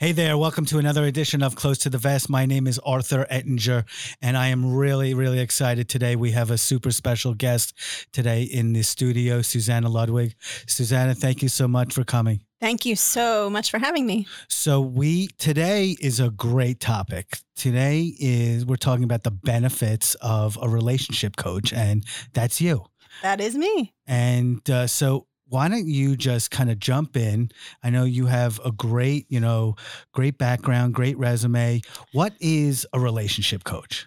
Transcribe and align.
Hey 0.00 0.12
there, 0.12 0.38
welcome 0.38 0.64
to 0.66 0.78
another 0.78 1.02
edition 1.02 1.42
of 1.42 1.56
Close 1.56 1.76
to 1.78 1.90
the 1.90 1.98
Vest. 1.98 2.30
My 2.30 2.46
name 2.46 2.68
is 2.68 2.78
Arthur 2.86 3.26
Ettinger, 3.28 3.84
and 4.22 4.36
I 4.36 4.46
am 4.46 4.76
really, 4.76 5.12
really 5.12 5.40
excited 5.40 5.88
today. 5.88 6.14
We 6.14 6.30
have 6.30 6.52
a 6.52 6.56
super 6.56 6.92
special 6.92 7.34
guest 7.34 7.74
today 8.12 8.44
in 8.44 8.74
the 8.74 8.82
studio, 8.82 9.42
Susanna 9.42 9.88
Ludwig. 9.88 10.36
Susanna, 10.68 11.16
thank 11.16 11.42
you 11.42 11.48
so 11.48 11.66
much 11.66 11.92
for 11.92 12.04
coming. 12.04 12.44
Thank 12.60 12.86
you 12.86 12.94
so 12.94 13.50
much 13.50 13.72
for 13.72 13.80
having 13.80 14.06
me. 14.06 14.28
So 14.46 14.80
we 14.80 15.26
today 15.36 15.96
is 16.00 16.20
a 16.20 16.30
great 16.30 16.78
topic. 16.78 17.40
Today 17.56 18.14
is 18.20 18.64
we're 18.64 18.76
talking 18.76 19.02
about 19.02 19.24
the 19.24 19.32
benefits 19.32 20.14
of 20.20 20.56
a 20.62 20.68
relationship 20.68 21.34
coach, 21.34 21.72
and 21.72 22.04
that's 22.34 22.60
you. 22.60 22.84
That 23.22 23.40
is 23.40 23.56
me. 23.56 23.94
And 24.06 24.70
uh, 24.70 24.86
so 24.86 25.26
why 25.48 25.68
don't 25.68 25.86
you 25.86 26.16
just 26.16 26.50
kind 26.50 26.70
of 26.70 26.78
jump 26.78 27.16
in? 27.16 27.50
I 27.82 27.90
know 27.90 28.04
you 28.04 28.26
have 28.26 28.60
a 28.64 28.70
great, 28.70 29.26
you 29.28 29.40
know, 29.40 29.76
great 30.12 30.38
background, 30.38 30.94
great 30.94 31.18
resume. 31.18 31.82
What 32.12 32.34
is 32.40 32.86
a 32.92 33.00
relationship 33.00 33.64
coach? 33.64 34.06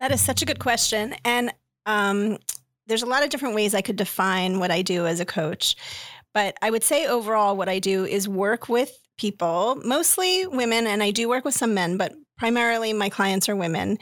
That 0.00 0.12
is 0.12 0.20
such 0.20 0.42
a 0.42 0.46
good 0.46 0.58
question. 0.58 1.14
And 1.24 1.52
um, 1.86 2.38
there's 2.86 3.02
a 3.02 3.06
lot 3.06 3.22
of 3.22 3.30
different 3.30 3.54
ways 3.54 3.74
I 3.74 3.82
could 3.82 3.96
define 3.96 4.58
what 4.58 4.70
I 4.70 4.82
do 4.82 5.06
as 5.06 5.20
a 5.20 5.24
coach. 5.24 5.76
But 6.34 6.56
I 6.60 6.70
would 6.70 6.84
say 6.84 7.06
overall, 7.06 7.56
what 7.56 7.68
I 7.68 7.78
do 7.78 8.04
is 8.04 8.28
work 8.28 8.68
with 8.68 8.98
people, 9.18 9.80
mostly 9.84 10.46
women, 10.46 10.86
and 10.86 11.02
I 11.02 11.10
do 11.10 11.28
work 11.28 11.44
with 11.44 11.54
some 11.54 11.72
men, 11.72 11.96
but 11.96 12.14
primarily 12.36 12.92
my 12.92 13.08
clients 13.08 13.48
are 13.48 13.56
women 13.56 13.98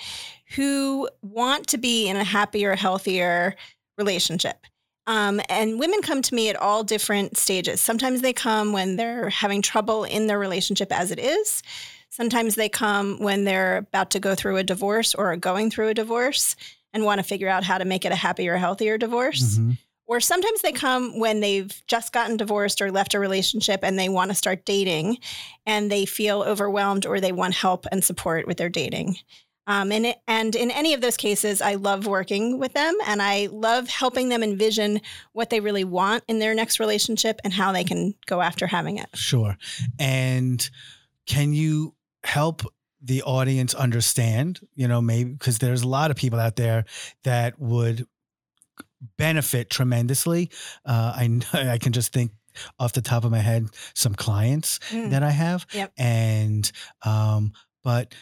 who 0.56 1.08
want 1.22 1.68
to 1.68 1.78
be 1.78 2.08
in 2.08 2.16
a 2.16 2.24
happier, 2.24 2.74
healthier 2.74 3.54
relationship. 3.96 4.66
Um, 5.06 5.40
and 5.48 5.78
women 5.78 6.00
come 6.02 6.22
to 6.22 6.34
me 6.34 6.48
at 6.48 6.56
all 6.56 6.82
different 6.82 7.36
stages. 7.36 7.80
Sometimes 7.80 8.22
they 8.22 8.32
come 8.32 8.72
when 8.72 8.96
they're 8.96 9.28
having 9.28 9.60
trouble 9.60 10.04
in 10.04 10.26
their 10.26 10.38
relationship 10.38 10.90
as 10.90 11.10
it 11.10 11.18
is. 11.18 11.62
Sometimes 12.08 12.54
they 12.54 12.68
come 12.68 13.18
when 13.18 13.44
they're 13.44 13.78
about 13.78 14.10
to 14.12 14.20
go 14.20 14.34
through 14.34 14.56
a 14.56 14.62
divorce 14.62 15.14
or 15.14 15.32
are 15.32 15.36
going 15.36 15.70
through 15.70 15.88
a 15.88 15.94
divorce 15.94 16.56
and 16.92 17.04
want 17.04 17.18
to 17.18 17.24
figure 17.24 17.48
out 17.48 17.64
how 17.64 17.76
to 17.76 17.84
make 17.84 18.04
it 18.04 18.12
a 18.12 18.16
happier, 18.16 18.56
healthier 18.56 18.96
divorce. 18.96 19.58
Mm-hmm. 19.58 19.72
Or 20.06 20.20
sometimes 20.20 20.62
they 20.62 20.72
come 20.72 21.18
when 21.18 21.40
they've 21.40 21.82
just 21.86 22.12
gotten 22.12 22.36
divorced 22.36 22.80
or 22.80 22.92
left 22.92 23.14
a 23.14 23.18
relationship 23.18 23.80
and 23.82 23.98
they 23.98 24.08
want 24.08 24.30
to 24.30 24.34
start 24.34 24.64
dating 24.64 25.18
and 25.66 25.90
they 25.90 26.04
feel 26.04 26.42
overwhelmed 26.42 27.06
or 27.06 27.20
they 27.20 27.32
want 27.32 27.54
help 27.54 27.86
and 27.90 28.04
support 28.04 28.46
with 28.46 28.58
their 28.58 28.68
dating. 28.68 29.16
Um, 29.66 29.92
and, 29.92 30.06
it, 30.06 30.18
and 30.26 30.54
in 30.54 30.70
any 30.70 30.94
of 30.94 31.00
those 31.00 31.16
cases, 31.16 31.62
I 31.62 31.74
love 31.74 32.06
working 32.06 32.58
with 32.58 32.72
them 32.74 32.94
and 33.06 33.22
I 33.22 33.48
love 33.50 33.88
helping 33.88 34.28
them 34.28 34.42
envision 34.42 35.00
what 35.32 35.50
they 35.50 35.60
really 35.60 35.84
want 35.84 36.24
in 36.28 36.38
their 36.38 36.54
next 36.54 36.78
relationship 36.78 37.40
and 37.44 37.52
how 37.52 37.72
they 37.72 37.84
can 37.84 38.14
go 38.26 38.40
after 38.40 38.66
having 38.66 38.98
it. 38.98 39.08
Sure. 39.14 39.56
And 39.98 40.68
can 41.26 41.52
you 41.52 41.94
help 42.24 42.62
the 43.02 43.22
audience 43.22 43.74
understand, 43.74 44.60
you 44.74 44.88
know, 44.88 45.00
maybe 45.00 45.30
because 45.30 45.58
there's 45.58 45.82
a 45.82 45.88
lot 45.88 46.10
of 46.10 46.16
people 46.16 46.40
out 46.40 46.56
there 46.56 46.84
that 47.22 47.58
would 47.60 48.06
benefit 49.18 49.68
tremendously. 49.68 50.50
Uh, 50.84 51.12
I, 51.14 51.40
I 51.72 51.78
can 51.78 51.92
just 51.92 52.12
think 52.12 52.32
off 52.78 52.92
the 52.92 53.02
top 53.02 53.24
of 53.24 53.30
my 53.30 53.38
head 53.38 53.66
some 53.94 54.14
clients 54.14 54.78
mm. 54.90 55.10
that 55.10 55.22
I 55.22 55.30
have. 55.30 55.66
Yep. 55.72 55.92
And, 55.98 56.72
um, 57.02 57.52
but, 57.82 58.14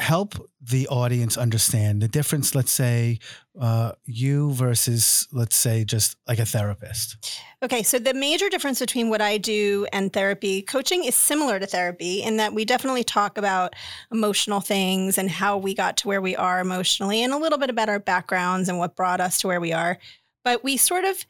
help 0.00 0.34
the 0.60 0.88
audience 0.88 1.36
understand 1.36 2.02
the 2.02 2.08
difference 2.08 2.54
let's 2.54 2.72
say 2.72 3.18
uh, 3.60 3.92
you 4.04 4.50
versus 4.52 5.28
let's 5.30 5.54
say 5.54 5.84
just 5.84 6.16
like 6.26 6.40
a 6.40 6.44
therapist. 6.44 7.40
Okay 7.62 7.84
so 7.84 7.98
the 7.98 8.12
major 8.12 8.48
difference 8.48 8.80
between 8.80 9.08
what 9.08 9.20
i 9.20 9.38
do 9.38 9.86
and 9.92 10.12
therapy 10.12 10.62
coaching 10.62 11.04
is 11.04 11.14
similar 11.14 11.60
to 11.60 11.66
therapy 11.66 12.22
in 12.22 12.38
that 12.38 12.52
we 12.52 12.64
definitely 12.64 13.04
talk 13.04 13.38
about 13.38 13.74
emotional 14.10 14.60
things 14.60 15.16
and 15.16 15.30
how 15.30 15.56
we 15.56 15.74
got 15.74 15.96
to 15.98 16.08
where 16.08 16.20
we 16.20 16.34
are 16.34 16.60
emotionally 16.60 17.22
and 17.22 17.32
a 17.32 17.38
little 17.38 17.58
bit 17.58 17.70
about 17.70 17.88
our 17.88 18.00
backgrounds 18.00 18.68
and 18.68 18.78
what 18.78 18.96
brought 18.96 19.20
us 19.20 19.38
to 19.38 19.46
where 19.46 19.60
we 19.60 19.72
are 19.72 19.98
but 20.44 20.64
we 20.64 20.76
sort 20.76 21.04
of 21.04 21.24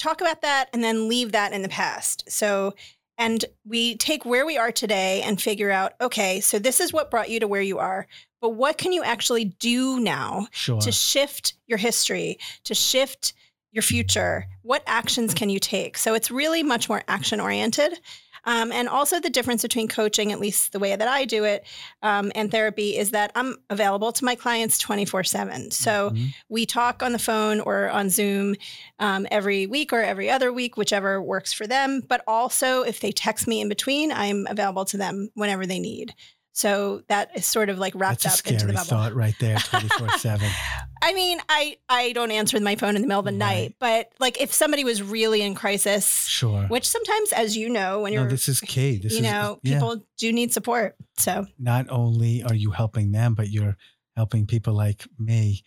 talk 0.00 0.20
about 0.20 0.42
that 0.42 0.68
and 0.72 0.82
then 0.82 1.08
leave 1.08 1.32
that 1.32 1.52
in 1.52 1.62
the 1.62 1.68
past. 1.68 2.24
So 2.28 2.74
and 3.20 3.44
we 3.66 3.96
take 3.96 4.24
where 4.24 4.46
we 4.46 4.56
are 4.56 4.72
today 4.72 5.20
and 5.20 5.40
figure 5.40 5.70
out, 5.70 5.92
okay, 6.00 6.40
so 6.40 6.58
this 6.58 6.80
is 6.80 6.90
what 6.90 7.10
brought 7.10 7.28
you 7.28 7.38
to 7.38 7.46
where 7.46 7.60
you 7.60 7.78
are. 7.78 8.06
But 8.40 8.54
what 8.54 8.78
can 8.78 8.92
you 8.92 9.02
actually 9.04 9.44
do 9.44 10.00
now 10.00 10.48
sure. 10.52 10.80
to 10.80 10.90
shift 10.90 11.52
your 11.66 11.76
history, 11.76 12.38
to 12.64 12.74
shift 12.74 13.34
your 13.72 13.82
future? 13.82 14.46
What 14.62 14.82
actions 14.86 15.34
can 15.34 15.50
you 15.50 15.58
take? 15.58 15.98
So 15.98 16.14
it's 16.14 16.30
really 16.30 16.62
much 16.62 16.88
more 16.88 17.02
action 17.08 17.40
oriented. 17.40 18.00
Um, 18.44 18.72
and 18.72 18.88
also, 18.88 19.20
the 19.20 19.30
difference 19.30 19.62
between 19.62 19.88
coaching, 19.88 20.32
at 20.32 20.40
least 20.40 20.72
the 20.72 20.78
way 20.78 20.94
that 20.96 21.08
I 21.08 21.24
do 21.24 21.44
it, 21.44 21.64
um, 22.02 22.32
and 22.34 22.50
therapy 22.50 22.96
is 22.96 23.10
that 23.10 23.32
I'm 23.34 23.56
available 23.68 24.12
to 24.12 24.24
my 24.24 24.34
clients 24.34 24.78
24 24.78 25.24
7. 25.24 25.70
So 25.70 26.10
mm-hmm. 26.10 26.26
we 26.48 26.66
talk 26.66 27.02
on 27.02 27.12
the 27.12 27.18
phone 27.18 27.60
or 27.60 27.90
on 27.90 28.10
Zoom 28.10 28.56
um, 28.98 29.26
every 29.30 29.66
week 29.66 29.92
or 29.92 30.00
every 30.00 30.30
other 30.30 30.52
week, 30.52 30.76
whichever 30.76 31.20
works 31.22 31.52
for 31.52 31.66
them. 31.66 32.02
But 32.06 32.22
also, 32.26 32.82
if 32.82 33.00
they 33.00 33.12
text 33.12 33.46
me 33.46 33.60
in 33.60 33.68
between, 33.68 34.12
I'm 34.12 34.46
available 34.48 34.84
to 34.86 34.96
them 34.96 35.30
whenever 35.34 35.66
they 35.66 35.78
need. 35.78 36.14
So 36.52 37.02
that 37.08 37.30
is 37.36 37.46
sort 37.46 37.68
of 37.68 37.78
like 37.78 37.94
wrapped 37.94 38.24
That's 38.24 38.40
up 38.40 38.46
into 38.46 38.66
the 38.66 38.72
bubble. 38.72 38.86
thought 38.86 39.14
right 39.14 39.34
there, 39.38 39.56
24 39.58 40.10
7. 40.10 40.48
I 41.02 41.14
mean, 41.14 41.38
I, 41.48 41.78
I 41.88 42.12
don't 42.12 42.30
answer 42.30 42.60
my 42.60 42.76
phone 42.76 42.96
in 42.96 43.02
the 43.02 43.08
middle 43.08 43.20
of 43.20 43.24
the 43.24 43.30
right. 43.32 43.38
night, 43.38 43.74
but 43.78 44.12
like 44.18 44.40
if 44.40 44.52
somebody 44.52 44.84
was 44.84 45.02
really 45.02 45.42
in 45.42 45.54
crisis, 45.54 46.26
sure. 46.26 46.64
Which 46.64 46.86
sometimes, 46.86 47.32
as 47.32 47.56
you 47.56 47.70
know, 47.70 48.00
when 48.00 48.12
you're, 48.12 48.28
this 48.28 48.48
is 48.48 48.60
key. 48.60 48.98
This 48.98 49.12
you 49.12 49.18
is, 49.18 49.24
know, 49.24 49.60
people 49.64 49.96
yeah. 49.96 50.02
do 50.18 50.32
need 50.32 50.52
support. 50.52 50.96
So 51.18 51.46
not 51.58 51.86
only 51.88 52.42
are 52.42 52.54
you 52.54 52.70
helping 52.70 53.12
them, 53.12 53.34
but 53.34 53.48
you're 53.48 53.76
helping 54.16 54.46
people 54.46 54.74
like 54.74 55.06
me. 55.18 55.62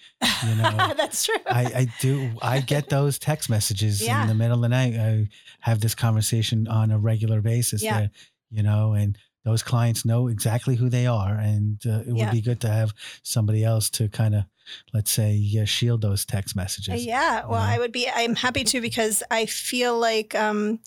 You 0.45 0.55
know, 0.55 0.93
that's 0.97 1.25
true. 1.25 1.35
I, 1.47 1.63
I 1.63 1.87
do. 1.99 2.29
I 2.41 2.59
get 2.59 2.89
those 2.89 3.17
text 3.17 3.49
messages 3.49 4.01
yeah. 4.01 4.21
in 4.21 4.27
the 4.27 4.35
middle 4.35 4.57
of 4.57 4.61
the 4.61 4.69
night. 4.69 4.95
I 4.95 5.29
have 5.61 5.79
this 5.79 5.95
conversation 5.95 6.67
on 6.67 6.91
a 6.91 6.99
regular 6.99 7.41
basis. 7.41 7.81
Yeah. 7.81 8.01
That, 8.01 8.11
you 8.51 8.61
know, 8.61 8.93
and 8.93 9.17
those 9.45 9.63
clients 9.63 10.05
know 10.05 10.27
exactly 10.27 10.75
who 10.75 10.89
they 10.89 11.05
are, 11.05 11.33
and 11.33 11.79
uh, 11.85 11.99
it 11.99 12.15
yeah. 12.15 12.25
would 12.25 12.31
be 12.31 12.41
good 12.41 12.61
to 12.61 12.69
have 12.69 12.93
somebody 13.23 13.63
else 13.63 13.89
to 13.91 14.07
kind 14.09 14.35
of, 14.35 14.43
let's 14.93 15.11
say, 15.11 15.65
shield 15.65 16.01
those 16.01 16.25
text 16.25 16.55
messages. 16.55 17.05
Yeah, 17.05 17.45
well, 17.45 17.59
know? 17.59 17.73
I 17.73 17.77
would 17.77 17.91
be. 17.91 18.07
I'm 18.13 18.35
happy 18.35 18.63
to 18.65 18.81
because 18.89 19.23
I 19.29 19.45
feel 19.45 19.97
like. 19.97 20.35
Um, 20.35 20.79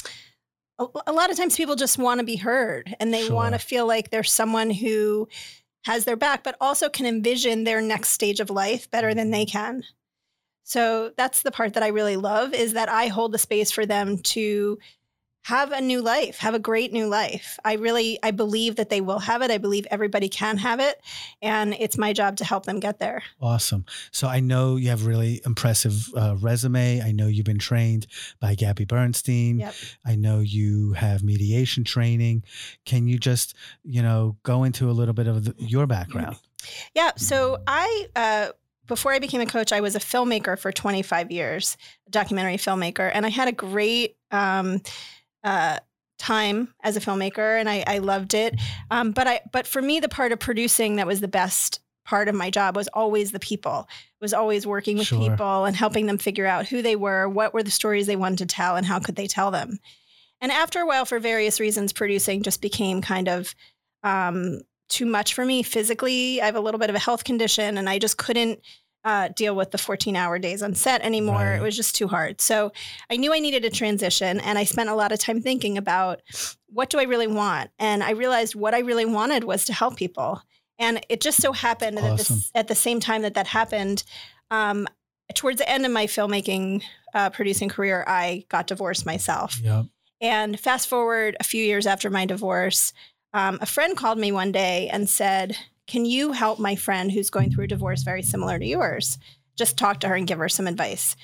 a, 0.79 0.87
a 1.07 1.13
lot 1.13 1.31
of 1.31 1.39
times 1.39 1.57
people 1.57 1.75
just 1.75 1.97
want 1.97 2.21
to 2.21 2.27
be 2.27 2.37
heard 2.37 2.95
and 3.01 3.13
they 3.13 3.29
sure. 3.29 3.35
want 3.35 3.55
to 3.55 3.59
feel 3.59 3.87
like 3.87 4.11
there's 4.11 4.31
someone 4.31 4.69
who 4.69 5.27
has 5.87 6.05
their 6.05 6.17
back, 6.17 6.43
but 6.43 6.57
also 6.61 6.89
can 6.89 7.07
envision 7.07 7.65
their 7.65 7.81
next 7.81 8.11
stage 8.11 8.41
of 8.41 8.51
life 8.51 8.91
better 8.91 9.15
than 9.15 9.31
they 9.31 9.47
mm-hmm. 9.47 9.59
can. 9.59 9.83
So 10.65 11.13
that's 11.17 11.43
the 11.43 11.53
part 11.53 11.75
that 11.75 11.85
I 11.85 11.89
really 11.89 12.17
love 12.17 12.53
is 12.53 12.73
that 12.73 12.89
I 12.89 13.07
hold 13.07 13.31
the 13.31 13.39
space 13.39 13.71
for 13.71 13.87
them 13.87 14.19
to 14.19 14.79
have 15.47 15.71
a 15.71 15.81
new 15.81 16.03
life, 16.03 16.39
have 16.39 16.55
a 16.55 16.59
great 16.59 16.93
new 16.93 17.07
life. 17.07 17.57
I 17.65 17.75
really 17.75 18.19
I 18.21 18.33
believe 18.33 18.75
that 18.77 18.91
they 18.91 19.01
will 19.01 19.21
have 19.21 19.43
it. 19.43 19.51
I 19.53 19.59
believe 19.59 19.87
everybody 19.93 20.29
can 20.29 20.59
have 20.59 20.81
it, 20.81 21.01
and 21.41 21.73
it's 21.79 21.97
my 21.97 22.13
job 22.13 22.39
to 22.39 22.45
help 22.45 22.67
them 22.67 22.81
get 22.81 22.99
there. 22.99 23.23
Awesome. 23.41 23.85
So 24.11 24.27
I 24.27 24.41
know 24.41 24.75
you 24.75 24.89
have 24.89 25.07
really 25.07 25.41
impressive 25.47 26.13
uh, 26.17 26.35
resume. 26.41 27.01
I 27.01 27.13
know 27.13 27.29
you've 27.29 27.47
been 27.47 27.61
trained 27.61 28.09
by 28.41 28.57
Gabby 28.57 28.87
Bernstein. 28.87 29.61
Yep. 29.61 29.75
I 30.05 30.17
know 30.17 30.41
you 30.41 30.95
have 30.95 31.23
mediation 31.23 31.85
training. 31.85 32.43
Can 32.85 33.07
you 33.07 33.17
just, 33.17 33.55
you 33.85 34.03
know, 34.03 34.37
go 34.43 34.65
into 34.65 34.91
a 34.91 34.95
little 34.95 35.15
bit 35.15 35.29
of 35.29 35.45
the, 35.45 35.55
your 35.59 35.87
background? 35.87 36.39
Yeah, 36.93 37.13
so 37.17 37.59
I 37.69 38.09
uh, 38.17 38.49
before 38.89 39.13
I 39.13 39.21
became 39.21 39.41
a 39.41 39.47
coach, 39.47 39.73
I 39.73 39.81
was 39.81 39.95
a 39.95 40.01
filmmaker 40.01 40.59
for 40.59 40.73
25 40.73 41.31
years, 41.31 41.77
a 42.09 42.11
documentary 42.11 42.57
filmmaker, 42.57 43.11
and 43.15 43.25
I 43.25 43.29
had 43.29 43.47
a 43.47 43.53
great 43.53 44.17
um, 44.31 44.81
uh, 45.47 45.79
time 46.19 46.75
as 46.83 46.97
a 46.97 47.01
filmmaker, 47.01 47.59
and 47.59 47.69
I, 47.69 47.85
I 47.87 47.99
loved 47.99 48.35
it. 48.35 48.61
Um, 48.91 49.13
but 49.13 49.27
I, 49.27 49.41
but 49.53 49.67
for 49.67 49.81
me, 49.81 50.01
the 50.01 50.09
part 50.09 50.33
of 50.33 50.41
producing 50.41 50.97
that 50.97 51.07
was 51.07 51.21
the 51.21 51.29
best 51.29 51.81
part 52.05 52.29
of 52.29 52.35
my 52.35 52.51
job 52.51 52.77
was 52.77 52.89
always 52.89 53.33
the 53.33 53.39
people. 53.39 53.89
Was 54.21 54.35
always 54.35 54.67
working 54.67 54.99
with 54.99 55.07
sure. 55.07 55.19
people 55.19 55.65
and 55.65 55.77
helping 55.77 56.07
them 56.07 56.19
figure 56.19 56.47
out 56.47 56.67
who 56.67 56.83
they 56.83 56.97
were, 56.97 57.29
what 57.29 57.55
were 57.55 57.63
the 57.63 57.71
stories 57.71 58.07
they 58.07 58.17
wanted 58.17 58.39
to 58.39 58.47
tell, 58.47 58.77
and 58.77 58.85
how 58.85 58.99
could 58.99 59.17
they 59.17 59.27
tell 59.27 59.51
them. 59.51 59.79
And 60.41 60.51
after 60.53 60.81
a 60.81 60.87
while, 60.87 61.05
for 61.05 61.19
various 61.19 61.61
reasons, 61.61 61.93
producing 61.93 62.43
just 62.43 62.61
became 62.61 63.01
kind 63.01 63.29
of 63.29 63.55
um, 64.03 64.61
too 64.89 65.07
much 65.07 65.35
for 65.35 65.45
me 65.45 65.63
physically. 65.63 66.41
I 66.41 66.47
have 66.47 66.57
a 66.57 66.61
little 66.61 66.81
bit 66.81 66.91
of 66.91 66.97
a 66.97 67.01
health 67.01 67.25
condition, 67.25 67.79
and 67.79 67.89
I 67.89 67.99
just 67.99 68.19
couldn't 68.19 68.61
uh, 69.07 69.29
deal 69.29 69.55
with 69.55 69.71
the 69.71 69.79
14 69.79 70.17
hour 70.17 70.37
days 70.37 70.65
on 70.65 70.75
set 70.75 71.01
anymore. 71.03 71.37
Right. 71.37 71.55
It 71.55 71.63
was 71.63 71.77
just 71.77 71.95
too 71.95 72.09
hard. 72.09 72.41
So 72.41 72.73
I 73.09 73.17
knew 73.17 73.33
I 73.33 73.39
needed 73.39 73.65
a 73.65 73.71
transition 73.71 74.41
and 74.41 74.59
I 74.59 74.65
spent 74.65 74.91
a 74.91 74.97
lot 74.97 75.13
of 75.13 75.21
time 75.21 75.41
thinking 75.41 75.79
about 75.79 76.21
what 76.67 76.91
do 76.91 76.99
I 76.99 77.05
really 77.05 77.29
want? 77.29 77.71
And 77.79 78.03
I 78.03 78.11
realized 78.11 78.57
what 78.57 78.75
I 78.75 78.81
really 78.81 79.05
wanted 79.05 79.45
was 79.45 79.65
to 79.67 79.73
help 79.73 79.97
people. 79.97 80.43
And 80.81 81.01
it 81.09 81.21
just 81.21 81.41
so 81.41 81.53
happened 81.53 81.99
awesome. 81.99 82.11
that 82.11 82.19
this, 82.19 82.51
at 82.57 82.67
the 82.67 82.75
same 82.75 82.99
time 82.99 83.23
that 83.23 83.35
that 83.35 83.47
happened, 83.47 84.03
um, 84.51 84.89
towards 85.35 85.59
the 85.59 85.71
end 85.71 85.87
of 85.87 85.93
my 85.93 86.07
filmmaking 86.07 86.83
uh, 87.15 87.31
producing 87.31 87.69
career, 87.69 88.05
I 88.09 88.45
got 88.49 88.67
divorced 88.67 89.07
myself. 89.07 89.61
Yep. 89.63 89.87
And 90.21 90.59
fast 90.59 90.89
forward 90.89 91.37
a 91.39 91.45
few 91.45 91.63
years 91.63 91.87
after 91.87 92.11
my 92.11 92.27
divorce, 92.27 92.93
um, 93.33 93.59
a 93.61 93.67
friend 93.67 93.97
called 93.97 94.19
me 94.19 94.33
one 94.33 94.51
day 94.51 94.89
and 94.89 95.09
said, 95.09 95.57
Can 95.87 96.05
you 96.05 96.33
help 96.33 96.59
my 96.59 96.75
friend 96.75 97.13
who's 97.13 97.31
going 97.31 97.51
through 97.51 97.65
a 97.65 97.69
divorce 97.69 98.03
very 98.03 98.23
similar 98.23 98.59
to 98.59 98.67
yours? 98.67 99.19
Just 99.57 99.79
talk 99.79 100.01
to 100.01 100.09
her 100.09 100.17
and 100.17 100.27
give 100.27 100.39
her 100.39 100.49
some 100.49 100.67
advice. 100.67 101.17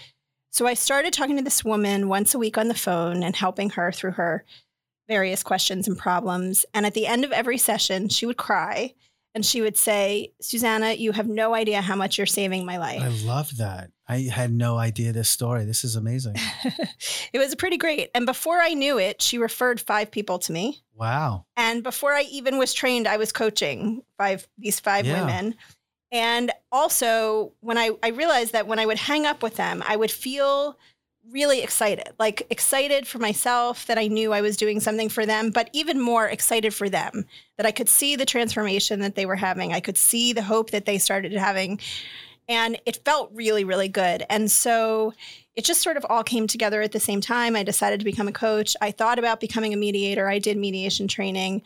So 0.50 0.66
I 0.66 0.74
started 0.74 1.12
talking 1.12 1.36
to 1.36 1.42
this 1.42 1.64
woman 1.64 2.08
once 2.08 2.34
a 2.34 2.38
week 2.38 2.56
on 2.56 2.68
the 2.68 2.74
phone 2.74 3.22
and 3.22 3.34
helping 3.34 3.70
her 3.70 3.90
through 3.90 4.12
her 4.12 4.44
various 5.08 5.42
questions 5.42 5.88
and 5.88 5.98
problems. 5.98 6.64
And 6.72 6.86
at 6.86 6.94
the 6.94 7.06
end 7.06 7.24
of 7.24 7.32
every 7.32 7.58
session, 7.58 8.08
she 8.08 8.26
would 8.26 8.36
cry 8.36 8.94
and 9.34 9.44
she 9.44 9.60
would 9.62 9.76
say, 9.76 10.32
Susanna, 10.40 10.92
you 10.92 11.12
have 11.12 11.26
no 11.28 11.54
idea 11.54 11.80
how 11.80 11.96
much 11.96 12.18
you're 12.18 12.26
saving 12.26 12.66
my 12.66 12.76
life. 12.78 13.00
I 13.02 13.08
love 13.26 13.56
that. 13.58 13.90
I 14.08 14.28
had 14.32 14.52
no 14.52 14.76
idea 14.76 15.12
this 15.12 15.30
story. 15.30 15.64
This 15.64 15.84
is 15.84 15.96
amazing. 15.96 16.36
it 17.32 17.38
was 17.38 17.54
pretty 17.54 17.78
great. 17.78 18.10
And 18.14 18.26
before 18.26 18.58
I 18.60 18.74
knew 18.74 18.98
it, 18.98 19.22
she 19.22 19.38
referred 19.38 19.80
five 19.80 20.10
people 20.10 20.38
to 20.40 20.52
me. 20.52 20.82
Wow. 20.94 21.46
And 21.56 21.82
before 21.82 22.12
I 22.12 22.22
even 22.30 22.58
was 22.58 22.74
trained, 22.74 23.08
I 23.08 23.16
was 23.16 23.32
coaching 23.32 24.02
five 24.18 24.46
these 24.58 24.80
five 24.80 25.06
Yeah. 25.06 25.20
women. 25.24 25.54
And 26.10 26.52
also 26.70 27.52
when 27.60 27.78
I, 27.78 27.90
I 28.02 28.08
realized 28.08 28.52
that 28.52 28.66
when 28.66 28.78
I 28.78 28.84
would 28.84 28.98
hang 28.98 29.24
up 29.24 29.42
with 29.42 29.56
them, 29.56 29.82
I 29.86 29.96
would 29.96 30.10
feel 30.10 30.76
really 31.30 31.62
excited, 31.62 32.08
like 32.18 32.46
excited 32.50 33.06
for 33.06 33.18
myself 33.18 33.86
that 33.86 33.98
I 33.98 34.06
knew 34.08 34.32
I 34.32 34.40
was 34.40 34.56
doing 34.56 34.80
something 34.80 35.08
for 35.08 35.24
them, 35.24 35.50
but 35.50 35.70
even 35.72 36.00
more 36.00 36.26
excited 36.26 36.74
for 36.74 36.88
them 36.88 37.24
that 37.56 37.66
I 37.66 37.70
could 37.70 37.88
see 37.88 38.16
the 38.16 38.26
transformation 38.26 39.00
that 39.00 39.14
they 39.14 39.26
were 39.26 39.36
having. 39.36 39.72
I 39.72 39.80
could 39.80 39.96
see 39.96 40.32
the 40.32 40.42
hope 40.42 40.70
that 40.70 40.84
they 40.84 40.98
started 40.98 41.32
having. 41.32 41.80
And 42.48 42.78
it 42.86 43.04
felt 43.04 43.30
really, 43.32 43.64
really 43.64 43.88
good. 43.88 44.24
And 44.28 44.50
so 44.50 45.14
it 45.54 45.64
just 45.64 45.82
sort 45.82 45.96
of 45.96 46.06
all 46.08 46.24
came 46.24 46.46
together 46.46 46.82
at 46.82 46.92
the 46.92 47.00
same 47.00 47.20
time. 47.20 47.54
I 47.54 47.62
decided 47.62 48.00
to 48.00 48.04
become 48.04 48.28
a 48.28 48.32
coach. 48.32 48.76
I 48.80 48.90
thought 48.90 49.18
about 49.18 49.40
becoming 49.40 49.72
a 49.72 49.76
mediator. 49.76 50.28
I 50.28 50.38
did 50.38 50.56
mediation 50.56 51.08
training. 51.08 51.62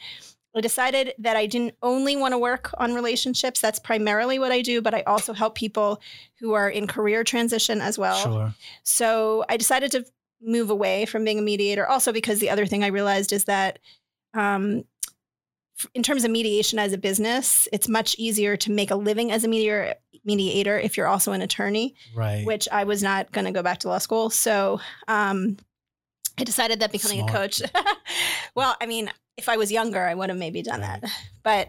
I 0.57 0.61
decided 0.61 1.13
that 1.19 1.37
I 1.37 1.47
didn't 1.47 1.75
only 1.83 2.17
want 2.17 2.33
to 2.33 2.39
work 2.39 2.73
on 2.79 2.95
relationships. 2.95 3.61
That's 3.61 3.79
primarily 3.79 4.39
what 4.39 4.53
I 4.53 4.63
do, 4.63 4.81
but 4.81 4.95
I 4.95 5.03
also 5.03 5.35
help 5.35 5.55
people 5.55 6.01
who 6.41 6.55
are 6.55 6.69
in 6.71 6.87
career 6.87 7.25
transition 7.25 7.81
as 7.83 7.99
well. 7.99 8.17
Sure. 8.17 8.55
So 8.83 9.45
I 9.51 9.59
decided 9.59 9.93
to 9.93 10.07
move 10.41 10.71
away 10.71 11.05
from 11.05 11.25
being 11.25 11.39
a 11.39 11.43
mediator. 11.43 11.87
Also, 11.87 12.11
because 12.13 12.39
the 12.39 12.49
other 12.51 12.65
thing 12.65 12.83
I 12.83 12.89
realized 12.89 13.33
is 13.33 13.45
that, 13.45 13.79
um, 14.33 14.85
in 15.95 16.03
terms 16.03 16.25
of 16.25 16.31
mediation 16.31 16.79
as 16.79 16.95
a 16.95 16.99
business, 16.99 17.69
it's 17.71 17.87
much 17.87 18.15
easier 18.19 18.57
to 18.57 18.71
make 18.71 18.91
a 18.91 18.97
living 18.97 19.31
as 19.31 19.45
a 19.45 19.49
mediator. 19.49 19.95
Mediator, 20.25 20.79
if 20.79 20.97
you're 20.97 21.07
also 21.07 21.33
an 21.33 21.43
attorney, 21.43 21.95
Right. 22.15 22.45
which 22.45 22.67
I 22.73 22.83
was 22.85 23.01
not 23.03 23.31
going 23.31 23.45
to 23.45 23.53
go 23.53 23.63
back 23.63 23.79
to 23.81 23.89
law 23.89 23.99
school. 23.99 24.29
So 24.31 24.81
um, 25.07 25.59
I 26.39 26.43
decided 26.45 26.81
that 26.81 26.91
becoming 26.91 27.21
Smart. 27.21 27.31
a 27.31 27.37
coach. 27.37 27.63
well, 28.57 28.75
I 28.81 28.87
mean, 28.87 29.11
if 29.37 29.49
I 29.49 29.57
was 29.57 29.71
younger, 29.73 30.03
I 30.05 30.15
would 30.15 30.29
have 30.31 30.39
maybe 30.39 30.63
done 30.63 30.81
Right. 30.81 31.01
that. 31.03 31.11
But 31.43 31.69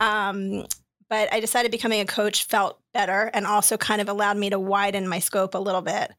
um, 0.00 0.66
but 1.10 1.30
I 1.32 1.40
decided 1.40 1.70
becoming 1.70 2.00
a 2.00 2.06
coach 2.06 2.44
felt 2.44 2.80
better 2.94 3.30
and 3.34 3.46
also 3.46 3.76
kind 3.76 4.00
of 4.00 4.08
allowed 4.08 4.36
me 4.38 4.48
to 4.50 4.58
widen 4.58 5.06
my 5.08 5.18
scope 5.18 5.54
a 5.54 5.58
little 5.58 5.82
bit. 5.82 6.12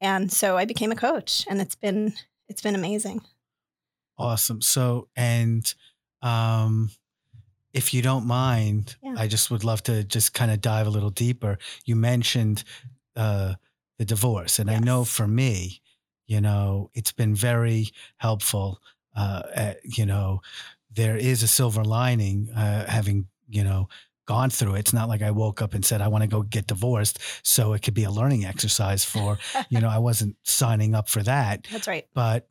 And 0.00 0.30
so 0.32 0.56
I 0.58 0.64
became 0.66 0.92
a 0.92 0.96
coach, 0.96 1.46
and 1.48 1.60
it's 1.60 1.74
been 1.74 2.12
it's 2.48 2.60
been 2.62 2.74
amazing. 2.74 3.20
Awesome. 4.18 4.60
So, 4.60 5.08
and 5.16 5.72
um, 6.22 6.90
if 7.72 7.94
you 7.94 8.02
don't 8.02 8.26
mind, 8.26 8.96
Yeah. 9.02 9.14
I 9.16 9.26
just 9.28 9.50
would 9.50 9.64
love 9.64 9.82
to 9.84 10.04
just 10.04 10.34
kind 10.34 10.50
of 10.50 10.60
dive 10.60 10.86
a 10.86 10.90
little 10.90 11.10
deeper. 11.10 11.58
You 11.86 11.96
mentioned 11.96 12.64
uh, 13.16 13.54
the 13.98 14.04
divorce, 14.04 14.58
and 14.58 14.70
I 14.70 14.78
know 14.78 15.04
for 15.04 15.26
me, 15.26 15.80
you 16.26 16.40
know, 16.40 16.90
it's 16.94 17.12
been 17.12 17.34
very 17.34 17.90
helpful. 18.18 18.80
Uh, 19.16 19.42
uh, 19.54 19.74
you 19.84 20.06
know, 20.06 20.40
there 20.92 21.16
is 21.16 21.42
a 21.42 21.46
silver 21.48 21.84
lining 21.84 22.50
uh, 22.50 22.86
having, 22.88 23.26
you 23.48 23.64
know, 23.64 23.88
gone 24.26 24.50
through 24.50 24.74
it. 24.76 24.80
It's 24.80 24.92
not 24.92 25.08
like 25.08 25.22
I 25.22 25.30
woke 25.32 25.60
up 25.60 25.74
and 25.74 25.84
said, 25.84 26.00
I 26.00 26.08
want 26.08 26.22
to 26.22 26.28
go 26.28 26.42
get 26.42 26.66
divorced. 26.68 27.18
So 27.42 27.72
it 27.72 27.82
could 27.82 27.94
be 27.94 28.04
a 28.04 28.10
learning 28.10 28.44
exercise 28.44 29.04
for, 29.04 29.38
you 29.68 29.80
know, 29.80 29.88
I 29.88 29.98
wasn't 29.98 30.36
signing 30.44 30.94
up 30.94 31.08
for 31.08 31.22
that 31.24 31.66
That's 31.72 31.88
right. 31.88 32.06
but 32.14 32.48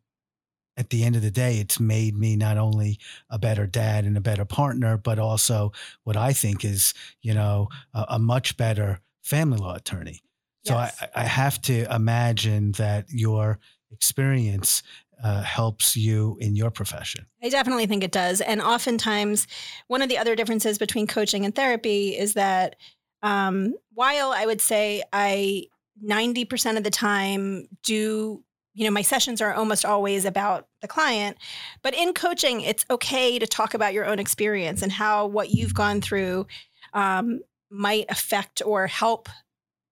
at 0.77 0.89
the 0.89 1.03
end 1.03 1.15
of 1.17 1.21
the 1.21 1.31
day, 1.31 1.59
it's 1.59 1.79
made 1.79 2.15
me 2.15 2.37
not 2.37 2.57
only 2.57 2.99
a 3.29 3.37
better 3.37 3.67
dad 3.67 4.05
and 4.05 4.15
a 4.15 4.21
better 4.21 4.45
partner, 4.45 4.95
but 4.97 5.19
also 5.19 5.73
what 6.03 6.15
I 6.15 6.31
think 6.31 6.63
is, 6.63 6.93
you 7.21 7.33
know, 7.33 7.67
a, 7.93 8.05
a 8.11 8.19
much 8.19 8.55
better 8.55 9.01
family 9.21 9.57
law 9.57 9.75
attorney. 9.75 10.21
So 10.65 10.75
Yes. 10.75 10.97
I, 11.01 11.21
I 11.21 11.23
have 11.23 11.61
to 11.63 11.93
imagine 11.93 12.71
that 12.73 13.05
your 13.09 13.59
experience 13.91 14.83
uh, 15.23 15.41
helps 15.41 15.95
you 15.97 16.37
in 16.39 16.55
your 16.55 16.71
profession. 16.71 17.25
I 17.43 17.49
definitely 17.49 17.85
think 17.85 18.03
it 18.03 18.11
does. 18.11 18.41
And 18.41 18.61
oftentimes, 18.61 19.47
one 19.87 20.01
of 20.01 20.09
the 20.09 20.17
other 20.17 20.35
differences 20.35 20.77
between 20.77 21.07
coaching 21.07 21.45
and 21.45 21.53
therapy 21.53 22.17
is 22.17 22.33
that 22.33 22.75
um, 23.21 23.75
while 23.93 24.31
I 24.31 24.45
would 24.45 24.61
say 24.61 25.03
I 25.11 25.65
90% 26.05 26.77
of 26.77 26.83
the 26.83 26.89
time 26.89 27.67
do, 27.83 28.43
you 28.73 28.85
know, 28.85 28.91
my 28.91 29.01
sessions 29.01 29.41
are 29.41 29.53
almost 29.53 29.83
always 29.83 30.23
about 30.23 30.67
the 30.81 30.87
client, 30.87 31.37
but 31.81 31.93
in 31.93 32.13
coaching, 32.13 32.61
it's 32.61 32.85
okay 32.89 33.37
to 33.37 33.45
talk 33.45 33.73
about 33.73 33.93
your 33.93 34.05
own 34.05 34.19
experience 34.19 34.81
and 34.81 34.91
how 34.91 35.25
what 35.25 35.49
you've 35.49 35.73
gone 35.73 35.99
through 35.99 36.47
um, 36.93 37.41
might 37.69 38.05
affect 38.09 38.61
or 38.65 38.87
help 38.87 39.27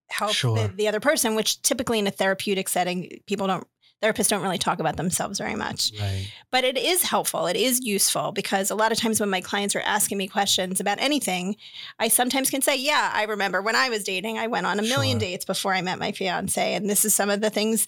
help 0.10 0.32
Sure. 0.32 0.56
the, 0.56 0.74
the 0.74 0.88
other 0.88 1.02
person 1.02 1.36
which 1.36 1.62
typically 1.64 2.00
in 2.00 2.08
a 2.08 2.12
therapeutic 2.12 2.70
setting 2.70 3.20
people 3.26 3.46
don't 3.46 3.68
therapists 4.02 4.30
don't 4.30 4.44
really 4.44 4.58
talk 4.60 4.80
about 4.80 4.96
themselves 4.96 5.40
very 5.40 5.56
much 5.56 5.92
Right. 6.00 6.28
but 6.52 6.64
it 6.64 6.78
is 6.78 7.02
helpful. 7.04 7.48
It 7.48 7.56
is 7.56 7.80
useful 7.84 8.32
because 8.32 8.70
a 8.70 8.76
lot 8.76 8.92
of 8.92 8.98
times 9.00 9.20
when 9.20 9.30
my 9.30 9.42
clients 9.42 9.76
are 9.76 9.82
asking 9.82 10.18
me 10.20 10.28
questions 10.28 10.80
about 10.80 11.00
anything, 11.02 11.56
I 11.98 12.08
sometimes 12.08 12.50
can 12.52 12.62
say, 12.62 12.76
Yeah, 12.78 13.12
I 13.14 13.24
remember 13.24 13.62
when 13.62 13.76
I 13.76 13.90
was 13.90 14.04
dating, 14.04 14.38
I 14.38 14.48
went 14.48 14.66
on 14.68 14.78
a 14.80 14.84
million 14.84 15.20
Sure. 15.20 15.28
dates 15.30 15.46
before 15.46 15.74
I 15.74 15.82
met 15.82 15.98
my 15.98 16.12
fiance. 16.12 16.74
And 16.76 16.88
this 16.90 17.06
is 17.06 17.14
some 17.16 17.30
of 17.32 17.42
the 17.42 17.50
things 17.50 17.88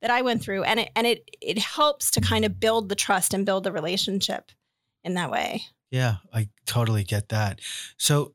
that 0.00 0.10
I 0.10 0.22
went 0.22 0.42
through. 0.42 0.62
And 0.64 0.80
it 0.80 0.90
and 0.96 1.06
it 1.06 1.28
it 1.42 1.58
helps 1.58 2.10
to 2.12 2.20
kind 2.22 2.44
of 2.46 2.58
build 2.58 2.88
the 2.88 2.94
trust 2.94 3.34
and 3.34 3.44
build 3.44 3.64
the 3.64 3.72
relationship 3.72 4.52
in 5.04 5.14
that 5.14 5.30
way. 5.30 5.64
Yeah, 5.90 6.16
I 6.32 6.48
totally 6.66 7.04
get 7.04 7.28
that. 7.30 7.60
So 7.98 8.34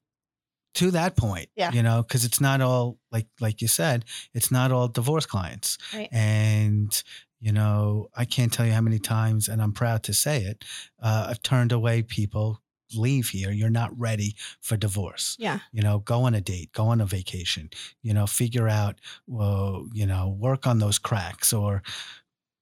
to 0.76 0.92
that 0.92 1.16
point, 1.16 1.50
Yeah. 1.56 1.72
you 1.72 1.84
know, 1.84 2.02
because 2.04 2.24
it's 2.26 2.40
not 2.42 2.62
all 2.62 2.98
like 3.12 3.28
like 3.40 3.62
you 3.62 3.68
said, 3.68 4.06
it's 4.34 4.52
not 4.52 4.72
all 4.72 4.88
divorce 4.88 5.26
clients. 5.26 5.78
Right. 5.94 6.10
And 6.12 7.04
you 7.42 7.52
know, 7.52 8.08
I 8.16 8.26
can't 8.26 8.52
tell 8.52 8.66
you 8.66 8.72
how 8.74 8.82
many 8.82 8.98
times, 9.00 9.50
and 9.50 9.62
I'm 9.62 9.74
proud 9.74 10.04
to 10.04 10.14
say 10.14 10.44
it, 10.44 10.64
uh, 11.02 11.28
I've 11.30 11.42
turned 11.42 11.72
away 11.72 12.02
people. 12.04 12.62
Leave 12.96 13.30
here. 13.30 13.52
You're 13.52 13.72
not 13.72 13.90
ready 14.00 14.36
for 14.62 14.78
divorce. 14.78 15.36
Yeah. 15.40 15.60
You 15.74 15.82
know, 15.82 16.00
go 16.00 16.24
on 16.24 16.36
a 16.36 16.40
date, 16.40 16.72
go 16.72 16.86
on 16.86 17.02
a 17.02 17.06
vacation. 17.06 17.72
You 18.04 18.14
know, 18.14 18.28
figure 18.28 18.70
out, 18.70 19.02
well, 19.26 19.88
you 19.92 20.06
know, 20.06 20.30
work 20.30 20.68
on 20.68 20.78
those 20.78 21.00
cracks, 21.00 21.52
or 21.52 21.82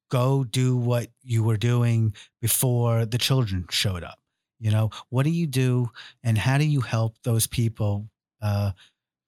go 0.09 0.45
do 0.45 0.77
what 0.77 1.09
you 1.23 1.43
were 1.43 1.57
doing 1.57 2.15
before 2.41 3.05
the 3.05 3.17
children 3.17 3.65
showed 3.69 4.03
up. 4.03 4.17
You 4.63 4.71
know, 4.71 4.91
what 5.09 5.23
do 5.23 5.29
you 5.29 5.45
do 5.45 5.89
and 6.23 6.37
how 6.37 6.57
do 6.57 6.63
you 6.63 6.79
help 6.79 7.17
those 7.23 7.47
people, 7.47 8.07
uh, 8.41 8.71